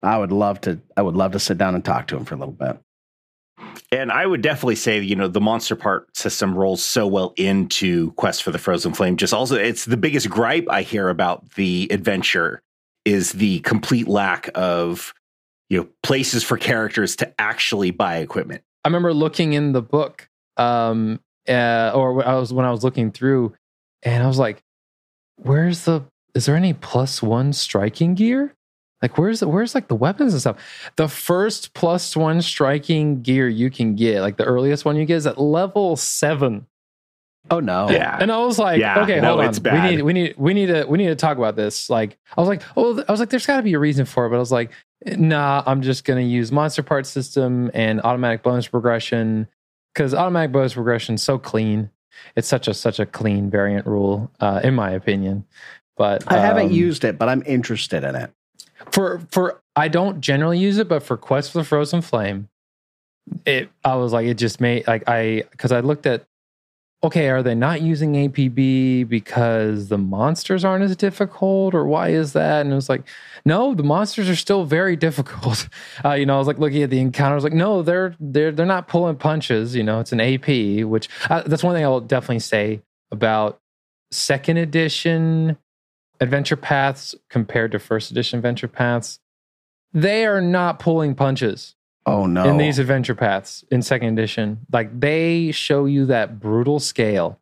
I 0.01 0.17
would 0.17 0.31
love 0.31 0.61
to. 0.61 0.79
I 0.97 1.01
would 1.01 1.15
love 1.15 1.31
to 1.33 1.39
sit 1.39 1.57
down 1.57 1.75
and 1.75 1.83
talk 1.83 2.07
to 2.07 2.17
him 2.17 2.25
for 2.25 2.35
a 2.35 2.37
little 2.37 2.53
bit. 2.53 2.77
And 3.91 4.11
I 4.11 4.25
would 4.25 4.41
definitely 4.41 4.75
say, 4.75 4.99
you 5.01 5.15
know, 5.15 5.27
the 5.27 5.41
monster 5.41 5.75
part 5.75 6.15
system 6.15 6.55
rolls 6.55 6.83
so 6.83 7.07
well 7.07 7.33
into 7.37 8.11
Quest 8.13 8.43
for 8.43 8.51
the 8.51 8.57
Frozen 8.57 8.93
Flame. 8.93 9.17
Just 9.17 9.33
also, 9.33 9.55
it's 9.55 9.85
the 9.85 9.97
biggest 9.97 10.29
gripe 10.29 10.65
I 10.69 10.81
hear 10.81 11.09
about 11.09 11.51
the 11.51 11.87
adventure 11.91 12.61
is 13.05 13.31
the 13.33 13.59
complete 13.59 14.07
lack 14.07 14.49
of, 14.55 15.13
you 15.69 15.79
know, 15.79 15.87
places 16.03 16.43
for 16.43 16.57
characters 16.57 17.15
to 17.17 17.33
actually 17.39 17.91
buy 17.91 18.17
equipment. 18.17 18.63
I 18.83 18.87
remember 18.89 19.13
looking 19.13 19.53
in 19.53 19.71
the 19.71 19.81
book, 19.81 20.29
um, 20.57 21.19
uh, 21.47 21.91
or 21.93 22.25
I 22.25 22.35
was 22.35 22.53
when 22.53 22.65
I 22.65 22.71
was 22.71 22.83
looking 22.83 23.11
through, 23.11 23.53
and 24.03 24.23
I 24.23 24.27
was 24.27 24.39
like, 24.39 24.63
"Where's 25.37 25.85
the? 25.85 26.03
Is 26.33 26.45
there 26.45 26.55
any 26.55 26.73
plus 26.73 27.23
one 27.23 27.53
striking 27.53 28.13
gear? 28.15 28.53
Like, 29.01 29.17
where's 29.17 29.41
the, 29.41 29.47
where's 29.47 29.75
like 29.75 29.87
the 29.87 29.95
weapons 29.95 30.33
and 30.33 30.41
stuff? 30.41 30.57
The 30.95 31.07
first 31.07 31.73
plus 31.73 32.15
one 32.15 32.41
striking 32.41 33.21
gear 33.21 33.47
you 33.47 33.69
can 33.69 33.95
get, 33.95 34.21
like 34.21 34.37
the 34.37 34.45
earliest 34.45 34.83
one 34.83 34.95
you 34.95 35.05
get, 35.05 35.17
is 35.17 35.27
at 35.27 35.39
level 35.39 35.95
seven. 35.95 36.65
Oh 37.51 37.59
no. 37.59 37.89
Yeah. 37.89 38.17
And 38.19 38.31
I 38.31 38.39
was 38.39 38.57
like, 38.57 38.79
Yeah, 38.79 39.03
okay, 39.03 39.21
no, 39.21 39.29
hold 39.29 39.41
on. 39.41 39.49
it's 39.49 39.59
bad. 39.59 39.83
We 39.83 39.95
need, 39.95 40.01
we 40.01 40.13
need, 40.13 40.35
we 40.37 40.53
need 40.53 40.65
to, 40.67 40.85
we 40.85 40.97
need 40.97 41.07
to 41.07 41.15
talk 41.15 41.37
about 41.37 41.55
this. 41.55 41.89
Like, 41.89 42.17
I 42.35 42.41
was 42.41 42.47
like, 42.47 42.63
oh, 42.75 43.03
I 43.07 43.11
was 43.11 43.19
like, 43.19 43.29
there's 43.29 43.45
got 43.45 43.57
to 43.57 43.63
be 43.63 43.73
a 43.73 43.79
reason 43.79 44.05
for 44.05 44.25
it, 44.25 44.29
but 44.29 44.37
I 44.37 44.39
was 44.39 44.51
like, 44.51 44.71
nah, 45.05 45.61
I'm 45.65 45.81
just 45.81 46.03
gonna 46.05 46.21
use 46.21 46.51
monster 46.51 46.81
part 46.81 47.05
system 47.05 47.69
and 47.73 48.01
automatic 48.01 48.41
bonus 48.41 48.67
progression 48.67 49.47
because 49.95 50.13
automatic 50.13 50.51
bonus 50.51 50.73
progression 50.73 51.15
is 51.15 51.23
so 51.23 51.39
clean. 51.39 51.89
It's 52.35 52.47
such 52.47 52.67
a 52.67 52.73
such 52.73 52.99
a 52.99 53.05
clean 53.05 53.49
variant 53.49 53.87
rule, 53.87 54.29
uh, 54.39 54.61
in 54.63 54.75
my 54.75 54.91
opinion. 54.91 55.45
But 55.97 56.23
I 56.27 56.37
haven't 56.37 56.67
um, 56.67 56.71
used 56.71 57.05
it, 57.05 57.17
but 57.17 57.29
I'm 57.29 57.41
interested 57.45 58.03
in 58.03 58.15
it. 58.15 58.31
for 58.91 59.21
for 59.31 59.61
I 59.75 59.87
don't 59.87 60.21
generally 60.21 60.59
use 60.59 60.77
it, 60.77 60.87
but 60.87 61.01
for 61.03 61.17
Quest 61.17 61.51
for 61.51 61.59
the 61.59 61.63
Frozen 61.63 62.01
Flame, 62.01 62.49
it 63.45 63.69
I 63.83 63.95
was 63.95 64.13
like 64.13 64.27
it 64.27 64.35
just 64.37 64.59
made 64.59 64.85
like 64.87 65.03
I 65.07 65.43
because 65.51 65.71
I 65.71 65.79
looked 65.79 66.05
at 66.05 66.25
okay, 67.05 67.29
are 67.29 67.43
they 67.43 67.53
not 67.53 67.81
using 67.81 68.13
APB 68.13 69.07
because 69.07 69.89
the 69.89 69.97
monsters 69.97 70.65
aren't 70.65 70.83
as 70.83 70.95
difficult, 70.95 71.75
or 71.75 71.85
why 71.85 72.09
is 72.09 72.33
that? 72.33 72.61
And 72.61 72.71
it 72.71 72.75
was 72.75 72.89
like, 72.89 73.03
no, 73.45 73.75
the 73.75 73.83
monsters 73.83 74.27
are 74.27 74.35
still 74.35 74.65
very 74.65 74.95
difficult. 74.95 75.69
Uh, 76.03 76.13
you 76.13 76.25
know, 76.25 76.35
I 76.35 76.37
was 76.37 76.47
like 76.47 76.59
looking 76.59 76.83
at 76.83 76.89
the 76.89 76.99
encounters, 76.99 77.43
like, 77.43 77.53
no, 77.53 77.81
they're 77.81 78.15
they're 78.19 78.51
they're 78.51 78.65
not 78.65 78.87
pulling 78.87 79.15
punches. 79.15 79.75
You 79.75 79.83
know, 79.83 79.99
it's 79.99 80.11
an 80.11 80.19
AP, 80.19 80.85
which 80.85 81.09
uh, 81.29 81.41
that's 81.45 81.63
one 81.63 81.73
thing 81.73 81.83
I'll 81.83 82.01
definitely 82.01 82.39
say 82.39 82.81
about 83.11 83.59
second 84.11 84.57
edition 84.57 85.57
adventure 86.19 86.55
paths 86.55 87.15
compared 87.29 87.71
to 87.71 87.79
first 87.79 88.11
edition 88.11 88.37
adventure 88.37 88.67
paths. 88.67 89.19
They 89.93 90.25
are 90.25 90.41
not 90.41 90.79
pulling 90.79 91.15
punches 91.15 91.74
Oh 92.07 92.25
no. 92.27 92.43
in 92.45 92.57
these 92.57 92.77
adventure 92.79 93.15
paths 93.15 93.63
in 93.71 93.81
second 93.81 94.17
edition. 94.17 94.59
Like 94.71 94.99
they 94.99 95.51
show 95.51 95.85
you 95.85 96.05
that 96.07 96.39
brutal 96.39 96.79
scale 96.79 97.39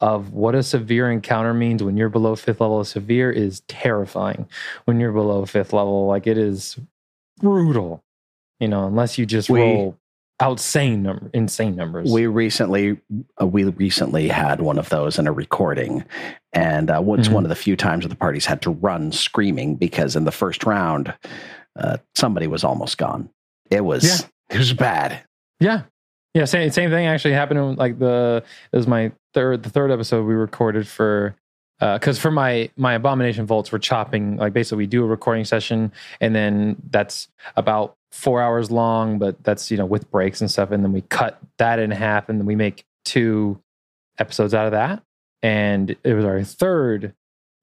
of 0.00 0.32
what 0.32 0.54
a 0.54 0.62
severe 0.62 1.10
encounter 1.10 1.54
means 1.54 1.82
when 1.82 1.96
you're 1.96 2.08
below 2.08 2.36
fifth 2.36 2.60
level. 2.60 2.80
of 2.80 2.86
Severe 2.86 3.30
is 3.32 3.60
terrifying 3.68 4.48
when 4.84 5.00
you're 5.00 5.12
below 5.12 5.44
fifth 5.46 5.72
level. 5.72 6.06
Like 6.06 6.26
it 6.26 6.38
is 6.38 6.78
brutal, 7.38 8.04
you 8.60 8.68
know, 8.68 8.86
unless 8.86 9.18
you 9.18 9.26
just 9.26 9.50
We- 9.50 9.60
roll 9.60 9.98
outsane 10.42 10.98
number, 11.02 11.30
insane 11.32 11.76
numbers. 11.76 12.10
we 12.12 12.26
recently 12.26 13.00
uh, 13.40 13.46
we 13.46 13.64
recently 13.64 14.26
had 14.28 14.60
one 14.60 14.78
of 14.78 14.88
those 14.88 15.16
in 15.18 15.28
a 15.28 15.32
recording 15.32 16.04
and 16.52 16.90
uh, 16.90 17.00
it's 17.14 17.28
Mhm. 17.28 17.32
one 17.32 17.44
of 17.44 17.48
the 17.50 17.54
few 17.54 17.76
times 17.76 18.02
that 18.04 18.08
the 18.08 18.16
parties 18.16 18.44
had 18.46 18.60
to 18.62 18.70
run 18.72 19.12
screaming 19.12 19.76
because 19.76 20.16
in 20.16 20.24
the 20.24 20.32
first 20.32 20.64
round 20.64 21.14
uh, 21.78 21.98
somebody 22.16 22.48
was 22.48 22.64
almost 22.64 22.98
gone 22.98 23.28
it 23.70 23.84
was 23.84 24.04
Yeah. 24.04 24.26
it 24.50 24.58
was 24.58 24.72
bad 24.72 25.22
Yeah. 25.60 25.82
Yeah, 26.34 26.46
same 26.46 26.70
same 26.70 26.90
thing 26.90 27.06
actually 27.06 27.34
happened 27.34 27.60
in 27.60 27.76
like 27.76 27.98
the 28.00 28.42
it 28.72 28.76
was 28.76 28.88
my 28.88 29.12
third 29.34 29.62
the 29.62 29.70
third 29.70 29.90
episode 29.92 30.24
we 30.26 30.34
recorded 30.34 30.86
for 30.88 31.36
uh, 31.80 31.96
because 31.98 32.18
for 32.18 32.30
my 32.32 32.68
my 32.76 32.94
abomination 32.94 33.46
vaults 33.46 33.70
we're 33.70 33.78
chopping 33.78 34.36
like 34.36 34.52
basically 34.52 34.78
we 34.78 34.86
do 34.86 35.04
a 35.04 35.06
recording 35.06 35.44
session 35.44 35.92
and 36.20 36.34
then 36.34 36.76
that's 36.90 37.28
about 37.56 37.94
four 38.10 38.40
hours 38.42 38.70
long 38.70 39.18
but 39.18 39.42
that's 39.44 39.70
you 39.70 39.76
know 39.76 39.86
with 39.86 40.10
breaks 40.10 40.40
and 40.40 40.50
stuff 40.50 40.70
and 40.72 40.82
then 40.84 40.92
we 40.92 41.02
cut 41.02 41.38
that 41.58 41.78
in 41.78 41.90
half 41.92 42.28
and 42.28 42.40
then 42.40 42.46
we 42.46 42.56
make 42.56 42.84
two 43.04 43.60
episodes 44.18 44.54
out 44.54 44.66
of 44.66 44.72
that 44.72 45.02
and 45.42 45.94
it 46.04 46.14
was 46.14 46.24
our 46.24 46.42
third 46.42 47.12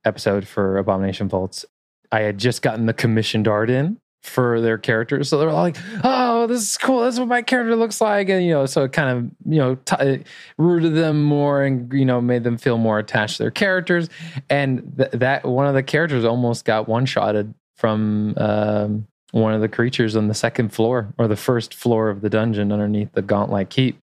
episode 0.05 0.47
for 0.47 0.77
abomination 0.77 1.27
vaults 1.29 1.65
i 2.11 2.19
had 2.21 2.37
just 2.37 2.61
gotten 2.61 2.85
the 2.85 2.93
commissioned 2.93 3.47
art 3.47 3.69
in 3.69 3.97
for 4.23 4.61
their 4.61 4.77
characters. 4.77 5.29
So 5.29 5.37
they're 5.37 5.49
all 5.49 5.61
like 5.61 5.77
oh 6.03 6.47
this 6.47 6.61
is 6.61 6.77
cool. 6.77 7.01
This 7.01 7.15
is 7.15 7.19
what 7.19 7.29
my 7.29 7.41
character 7.41 7.75
looks 7.75 7.99
like. 7.99 8.29
And 8.29 8.45
you 8.45 8.51
know 8.51 8.65
so 8.65 8.83
it 8.83 8.93
kind 8.93 9.17
of 9.17 9.51
you 9.51 9.59
know 9.59 9.75
t- 9.75 10.23
rooted 10.57 10.93
them 10.93 11.23
more 11.23 11.63
and 11.63 11.91
you 11.91 12.05
know 12.05 12.21
made 12.21 12.43
them 12.43 12.57
feel 12.57 12.77
more 12.77 12.99
attached 12.99 13.37
to 13.37 13.43
their 13.43 13.51
characters. 13.51 14.09
And 14.49 14.93
th- 14.97 15.11
that 15.11 15.45
one 15.45 15.67
of 15.67 15.73
the 15.73 15.83
characters 15.83 16.23
almost 16.23 16.65
got 16.65 16.87
one 16.87 17.05
shotted 17.05 17.53
from 17.75 18.35
um, 18.37 19.07
one 19.31 19.53
of 19.53 19.61
the 19.61 19.69
creatures 19.69 20.15
on 20.15 20.27
the 20.27 20.33
second 20.35 20.69
floor 20.69 21.13
or 21.17 21.27
the 21.27 21.35
first 21.35 21.73
floor 21.73 22.09
of 22.09 22.21
the 22.21 22.29
dungeon 22.29 22.71
underneath 22.71 23.11
the 23.13 23.21
gauntlet 23.21 23.69
keep. 23.69 23.97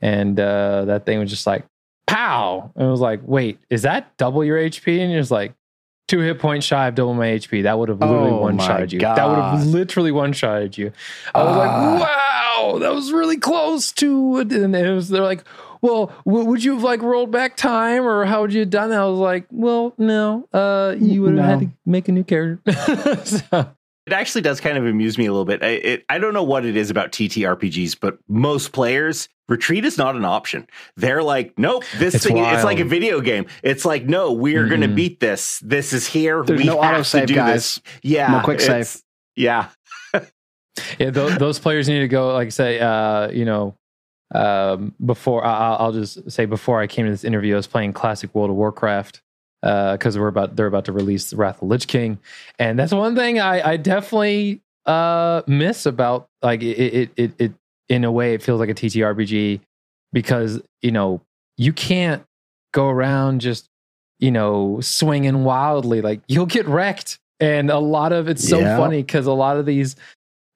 And 0.00 0.38
uh, 0.38 0.84
that 0.86 1.06
thing 1.06 1.18
was 1.18 1.30
just 1.30 1.46
like 1.46 1.64
pow. 2.06 2.70
And 2.76 2.86
it 2.86 2.90
was 2.90 3.00
like 3.00 3.20
wait 3.24 3.58
is 3.68 3.82
that 3.82 4.16
double 4.16 4.44
your 4.44 4.58
hp 4.58 5.00
and 5.00 5.10
you're 5.10 5.20
just 5.20 5.30
like 5.30 5.54
two 6.10 6.18
hit 6.20 6.38
points 6.38 6.66
shy 6.66 6.88
of 6.88 6.94
double 6.94 7.14
my 7.14 7.28
HP. 7.28 7.62
That 7.62 7.78
would 7.78 7.88
have 7.88 8.00
literally 8.00 8.30
Oh 8.32 8.40
one 8.40 8.58
shotted 8.58 8.92
you. 8.92 8.98
That 9.00 9.26
would 9.28 9.38
have 9.38 9.66
literally 9.66 10.12
one 10.12 10.32
shotted 10.32 10.76
you. 10.76 10.92
I 11.34 11.42
was 11.44 11.56
Ah. 11.56 11.58
like, 11.58 12.00
wow, 12.72 12.78
that 12.80 12.92
was 12.92 13.12
really 13.12 13.36
close 13.38 13.92
to 13.92 14.38
it. 14.38 14.52
And 14.52 14.74
it 14.74 14.92
was, 14.92 15.08
they're 15.08 15.22
like, 15.22 15.44
well, 15.82 16.12
w- 16.26 16.44
would 16.46 16.62
you 16.62 16.74
have 16.74 16.82
like 16.82 17.00
rolled 17.00 17.30
back 17.30 17.56
time 17.56 18.04
or 18.04 18.24
how 18.26 18.42
would 18.42 18.52
you 18.52 18.60
have 18.60 18.70
done 18.70 18.90
that? 18.90 19.00
I 19.00 19.06
was 19.06 19.18
like, 19.18 19.46
well, 19.50 19.94
no, 19.96 20.46
uh, 20.52 20.94
you 20.98 21.22
would 21.22 21.36
have 21.36 21.44
had 21.46 21.60
to 21.60 21.68
make 21.86 22.08
a 22.08 22.12
new 22.12 22.24
character. 22.24 22.72
so, 23.24 23.66
It 24.06 24.12
actually 24.12 24.40
does 24.40 24.60
kind 24.60 24.76
of 24.78 24.86
amuse 24.86 25.18
me 25.18 25.26
a 25.26 25.30
little 25.30 25.44
bit. 25.44 25.62
I, 25.62 25.66
it, 25.68 26.04
I 26.08 26.18
don't 26.18 26.34
know 26.34 26.42
what 26.42 26.64
it 26.64 26.76
is 26.76 26.90
about 26.90 27.12
TTRPGs, 27.12 27.98
but 28.00 28.18
most 28.28 28.72
players 28.72 29.28
retreat 29.48 29.84
is 29.84 29.98
not 29.98 30.16
an 30.16 30.24
option. 30.24 30.66
They're 30.96 31.22
like, 31.22 31.58
nope, 31.58 31.84
this 31.98 32.14
It's 32.14 32.24
thing 32.24 32.38
it's 32.38 32.64
like 32.64 32.78
a 32.80 32.84
video 32.84 33.20
game. 33.20 33.46
It's 33.62 33.84
like, 33.84 34.06
no, 34.06 34.32
we're 34.32 34.66
going 34.68 34.80
to 34.80 34.88
beat 34.88 35.20
this. 35.20 35.58
This 35.60 35.92
is 35.92 36.06
here. 36.06 36.42
There's 36.42 36.58
we 36.58 36.64
no 36.66 36.80
have 36.80 37.02
autosave, 37.02 37.20
to 37.20 37.26
do 37.26 37.34
guys. 37.34 37.54
this. 37.76 37.80
Yeah, 38.02 38.32
No 38.32 38.40
quick 38.40 38.60
save. 38.60 39.02
Yeah, 39.36 39.68
yeah, 40.98 41.10
those, 41.10 41.36
those 41.38 41.58
players 41.58 41.88
need 41.88 42.00
to 42.00 42.08
go, 42.08 42.32
like, 42.32 42.46
I 42.46 42.50
say, 42.50 42.80
uh, 42.80 43.30
you 43.30 43.44
know, 43.44 43.76
um, 44.34 44.94
before 45.04 45.44
I- 45.44 45.58
I'll, 45.58 45.76
I'll 45.86 45.92
just 45.92 46.30
say 46.30 46.46
before 46.46 46.80
I 46.80 46.86
came 46.86 47.06
to 47.06 47.10
this 47.12 47.24
interview, 47.24 47.54
I 47.54 47.56
was 47.56 47.66
playing 47.66 47.92
classic 47.92 48.34
World 48.34 48.50
of 48.50 48.56
Warcraft 48.56 49.20
because 49.62 50.18
we're 50.18 50.28
about 50.28 50.56
they're 50.56 50.66
about 50.66 50.86
to 50.86 50.92
release 50.92 51.32
Wrath 51.32 51.56
of 51.56 51.60
the 51.60 51.66
Lich 51.66 51.86
King, 51.86 52.18
and 52.58 52.78
that's 52.78 52.92
one 52.92 53.14
thing 53.14 53.38
I, 53.40 53.72
I 53.72 53.76
definitely 53.76 54.60
uh, 54.86 55.42
miss 55.46 55.86
about 55.86 56.28
like 56.42 56.62
it, 56.62 56.78
it 56.78 57.10
it 57.16 57.32
it 57.38 57.52
in 57.88 58.04
a 58.04 58.12
way 58.12 58.34
it 58.34 58.42
feels 58.42 58.58
like 58.60 58.70
a 58.70 58.74
TTRPG 58.74 59.60
because 60.12 60.60
you 60.82 60.90
know 60.92 61.20
you 61.58 61.72
can't 61.72 62.24
go 62.72 62.88
around 62.88 63.40
just 63.40 63.68
you 64.18 64.30
know 64.30 64.80
swinging 64.80 65.44
wildly. 65.44 66.00
Like 66.00 66.20
you'll 66.28 66.46
get 66.46 66.66
wrecked. 66.66 67.18
And 67.42 67.70
a 67.70 67.78
lot 67.78 68.12
of 68.12 68.28
it's 68.28 68.46
so 68.46 68.60
Yeah. 68.60 68.76
funny 68.76 69.02
because 69.02 69.26
a 69.26 69.32
lot 69.32 69.56
of 69.56 69.64
these 69.64 69.96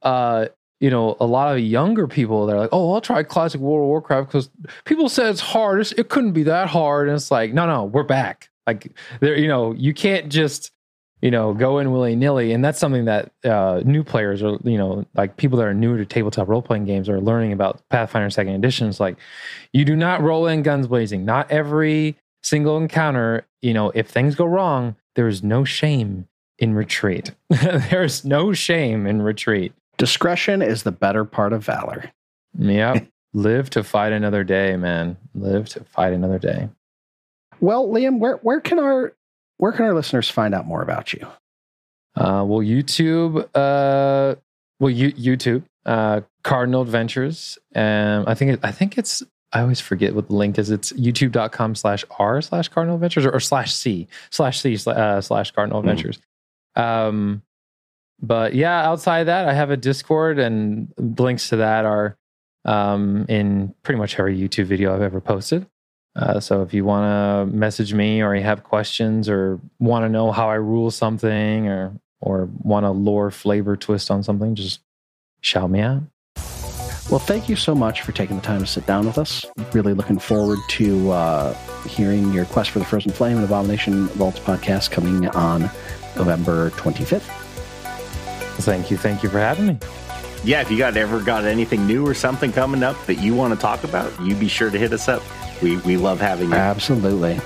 uh 0.03 0.47
you 0.81 0.91
know 0.91 1.17
a 1.19 1.25
lot 1.25 1.55
of 1.55 1.61
younger 1.63 2.07
people 2.07 2.45
they're 2.45 2.59
like 2.59 2.69
oh 2.73 2.93
i'll 2.93 3.01
try 3.01 3.23
classic 3.23 3.59
world 3.59 3.85
of 3.85 3.89
warcraft 3.89 4.29
because 4.29 4.51
people 4.85 5.09
said 5.09 5.31
it's 5.31 5.41
hard. 5.41 5.81
It's- 5.81 5.99
it 5.99 6.11
couldn't 6.11 6.33
be 6.33 6.43
that 6.43 6.69
hard. 6.69 7.09
And 7.09 7.17
it's 7.17 7.31
like 7.31 7.55
no 7.55 7.67
no 7.67 7.85
we're 7.85 8.03
back 8.03 8.51
like 8.67 8.93
there 9.21 9.37
you 9.37 9.49
know 9.49 9.73
you 9.73 9.95
can't 9.95 10.31
just 10.31 10.71
you 11.23 11.31
know 11.31 11.55
go 11.55 11.79
in 11.79 11.93
willy-nilly 11.93 12.53
and 12.53 12.65
that's 12.65 12.79
something 12.79 13.05
that 13.05 13.33
uh 13.45 13.81
new 13.85 14.03
players 14.03 14.43
are 14.43 14.59
you 14.65 14.79
know 14.79 15.05
like 15.15 15.37
people 15.37 15.59
that 15.59 15.67
are 15.67 15.75
new 15.75 15.97
to 15.97 16.05
tabletop 16.05 16.49
role-playing 16.49 16.85
games 16.85 17.09
are 17.09 17.21
learning 17.21 17.53
about 17.53 17.81
pathfinder 17.89 18.31
second 18.31 18.55
edition 18.55 18.89
it's 18.89 19.01
like 19.01 19.17
you 19.73 19.85
do 19.85 19.97
not 19.97 20.21
roll 20.21 20.47
in 20.47 20.63
guns 20.63 20.87
blazing 20.87 21.25
not 21.25 21.51
every 21.51 22.17
single 22.43 22.77
encounter 22.77 23.47
you 23.63 23.73
know 23.73 23.91
if 23.95 24.09
things 24.09 24.35
go 24.35 24.45
wrong 24.45 24.97
there 25.15 25.29
is 25.29 25.43
no 25.43 25.65
shame 25.65 26.27
in 26.59 26.75
retreat 26.75 27.33
there's 27.49 28.25
no 28.25 28.53
shame 28.53 29.07
in 29.07 29.23
retreat 29.23 29.73
Discretion 29.97 30.61
is 30.61 30.83
the 30.83 30.93
better 30.93 31.25
part 31.25 31.53
of 31.53 31.65
valor. 31.65 32.11
Yep. 32.59 33.07
Live 33.33 33.71
to 33.71 33.85
fight 33.85 34.13
another 34.13 34.45
day, 34.45 34.77
man. 34.77 35.17
Live 35.35 35.69
to 35.71 35.85
fight 35.85 36.13
another 36.13 36.39
day. 36.39 36.69
Well, 37.61 37.89
Liam, 37.89 38.19
where 38.19 38.37
where 38.37 38.61
can 38.61 38.79
our 38.79 39.15
where 39.59 39.73
can 39.73 39.85
our 39.85 39.95
listeners 39.95 40.29
find 40.29 40.55
out 40.55 40.67
more 40.67 40.83
about 40.83 41.13
you? 41.13 41.27
Uh, 42.17 42.45
well, 42.47 42.61
YouTube, 42.61 43.45
uh, 43.55 44.37
well, 44.79 44.91
you, 44.91 45.13
YouTube, 45.13 45.65
uh, 45.85 46.21
Cardinal 46.45 46.83
Adventures. 46.83 47.59
Um, 47.75 48.25
I 48.27 48.35
think, 48.35 48.53
it, 48.53 48.61
I 48.63 48.71
think 48.71 48.97
it's, 48.97 49.23
I 49.53 49.63
always 49.63 49.81
forget 49.81 50.15
what 50.15 50.29
the 50.29 50.37
link 50.37 50.59
is. 50.59 50.71
It's 50.71 50.93
youtube.com 50.93 51.75
slash 51.75 52.05
R 52.19 52.41
slash 52.41 52.69
Cardinal 52.69 52.97
Adventures 52.97 53.27
or, 53.27 53.33
or 53.33 53.41
slash 53.41 53.75
C 53.75 54.07
slash 54.31 54.61
C 54.61 54.79
uh, 54.87 55.21
slash 55.21 55.51
Cardinal 55.51 55.81
Hmm. 55.81 55.89
Adventures. 55.89 56.21
Um, 56.77 57.43
but 58.21 58.55
yeah, 58.55 58.89
outside 58.89 59.21
of 59.21 59.27
that, 59.27 59.49
I 59.49 59.55
have 59.55 59.71
a 59.71 59.77
Discord 59.77 60.39
and 60.39 60.93
links 60.99 61.49
to 61.49 61.57
that 61.57 61.85
are 61.85 62.17
um, 62.65 63.27
in 63.29 63.75
pretty 63.83 63.99
much 63.99 64.19
every 64.19 64.39
YouTube 64.39 64.67
video 64.67 64.95
I've 64.95 65.03
ever 65.03 65.21
posted. 65.21 65.67
Uh, 66.17 66.39
so 66.39 66.63
if 66.63 66.73
you 66.73 66.85
want 66.85 67.51
to 67.51 67.57
message 67.57 67.93
me 67.93 68.23
or 68.23 68.35
you 68.37 68.43
have 68.43 68.63
questions 68.63 69.29
or 69.29 69.59
want 69.81 70.05
to 70.05 70.09
know 70.09 70.31
how 70.31 70.49
I 70.49 70.55
rule 70.55 70.91
something 70.91 71.67
or 71.69 71.93
or 72.21 72.49
want 72.63 72.87
a 72.87 72.91
lore 72.91 73.31
flavor 73.31 73.77
twist 73.77 74.11
on 74.11 74.23
something, 74.23 74.55
just 74.55 74.81
shout 75.41 75.71
me 75.71 75.81
out. 75.81 76.03
Well, 77.11 77.19
thank 77.19 77.51
you 77.51 77.57
so 77.57 77.75
much 77.75 78.01
for 78.01 78.13
taking 78.13 78.37
the 78.37 78.43
time 78.43 78.61
to 78.61 78.67
sit 78.67 78.87
down 78.87 79.05
with 79.07 79.19
us. 79.19 79.45
Really 79.75 79.93
looking 79.93 80.19
forward 80.19 80.59
to 80.69 81.11
uh, 81.11 81.53
hearing 81.87 82.33
your 82.33 82.47
Quest 82.47 82.71
for 82.71 82.79
the 82.79 82.85
Frozen 82.87 83.13
Flame 83.13 83.37
and 83.37 83.45
Abomination 83.45 84.07
Vaults 84.09 84.41
podcast 84.41 84.91
coming 84.91 85.29
on 85.29 85.69
November 86.17 86.71
25th. 86.71 87.21
Thank 88.63 88.91
you, 88.91 88.97
thank 88.97 89.23
you 89.23 89.29
for 89.29 89.39
having 89.39 89.67
me. 89.67 89.79
yeah. 90.45 90.63
If 90.63 90.71
you 90.71 90.79
got 90.79 90.97
ever 90.97 91.21
got 91.21 91.45
anything 91.45 91.87
new 91.87 92.07
or 92.07 92.15
something 92.15 92.53
coming 92.53 92.83
up 92.83 92.97
that 93.05 93.17
you 93.17 93.35
want 93.35 93.53
to 93.53 93.61
talk 93.61 93.85
about, 93.85 94.19
you 94.23 94.35
be 94.35 94.49
sure 94.49 94.71
to 94.71 94.79
hit 94.79 94.93
us 94.93 95.09
up. 95.09 95.23
We 95.65 95.79
we 95.79 95.97
love 95.97 96.21
having 96.21 96.51
you. 96.51 96.55
Absolutely. 96.55 97.41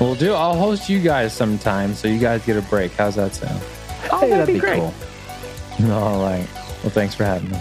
We'll 0.00 0.16
do. 0.16 0.32
I'll 0.34 0.56
host 0.56 0.88
you 0.88 1.00
guys 1.00 1.32
sometime 1.32 1.94
so 1.94 2.08
you 2.08 2.18
guys 2.18 2.44
get 2.44 2.56
a 2.56 2.62
break. 2.62 2.90
How's 2.94 3.14
that 3.14 3.32
sound? 3.32 3.62
Oh, 4.10 4.18
hey, 4.18 4.30
that'd 4.30 4.30
that'd 4.30 4.46
be 4.48 4.52
be 4.54 4.58
great. 4.58 4.80
cool. 4.80 5.92
All 5.92 6.20
right. 6.20 6.46
Well, 6.82 6.90
thanks 6.90 7.14
for 7.14 7.24
having 7.24 7.50
me. 7.50 7.58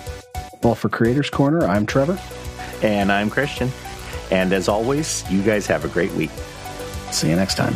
Well, 0.63 0.73
for 0.73 0.89
Creators 0.89 1.29
Corner, 1.29 1.63
I'm 1.67 1.85
Trevor. 1.85 2.19
And 2.81 3.11
I'm 3.11 3.29
Christian. 3.29 3.71
And 4.31 4.51
as 4.51 4.67
always, 4.67 5.23
you 5.29 5.43
guys 5.43 5.67
have 5.67 5.85
a 5.85 5.87
great 5.89 6.11
week. 6.13 6.31
See 7.11 7.29
you 7.29 7.35
next 7.35 7.55
time. 7.55 7.75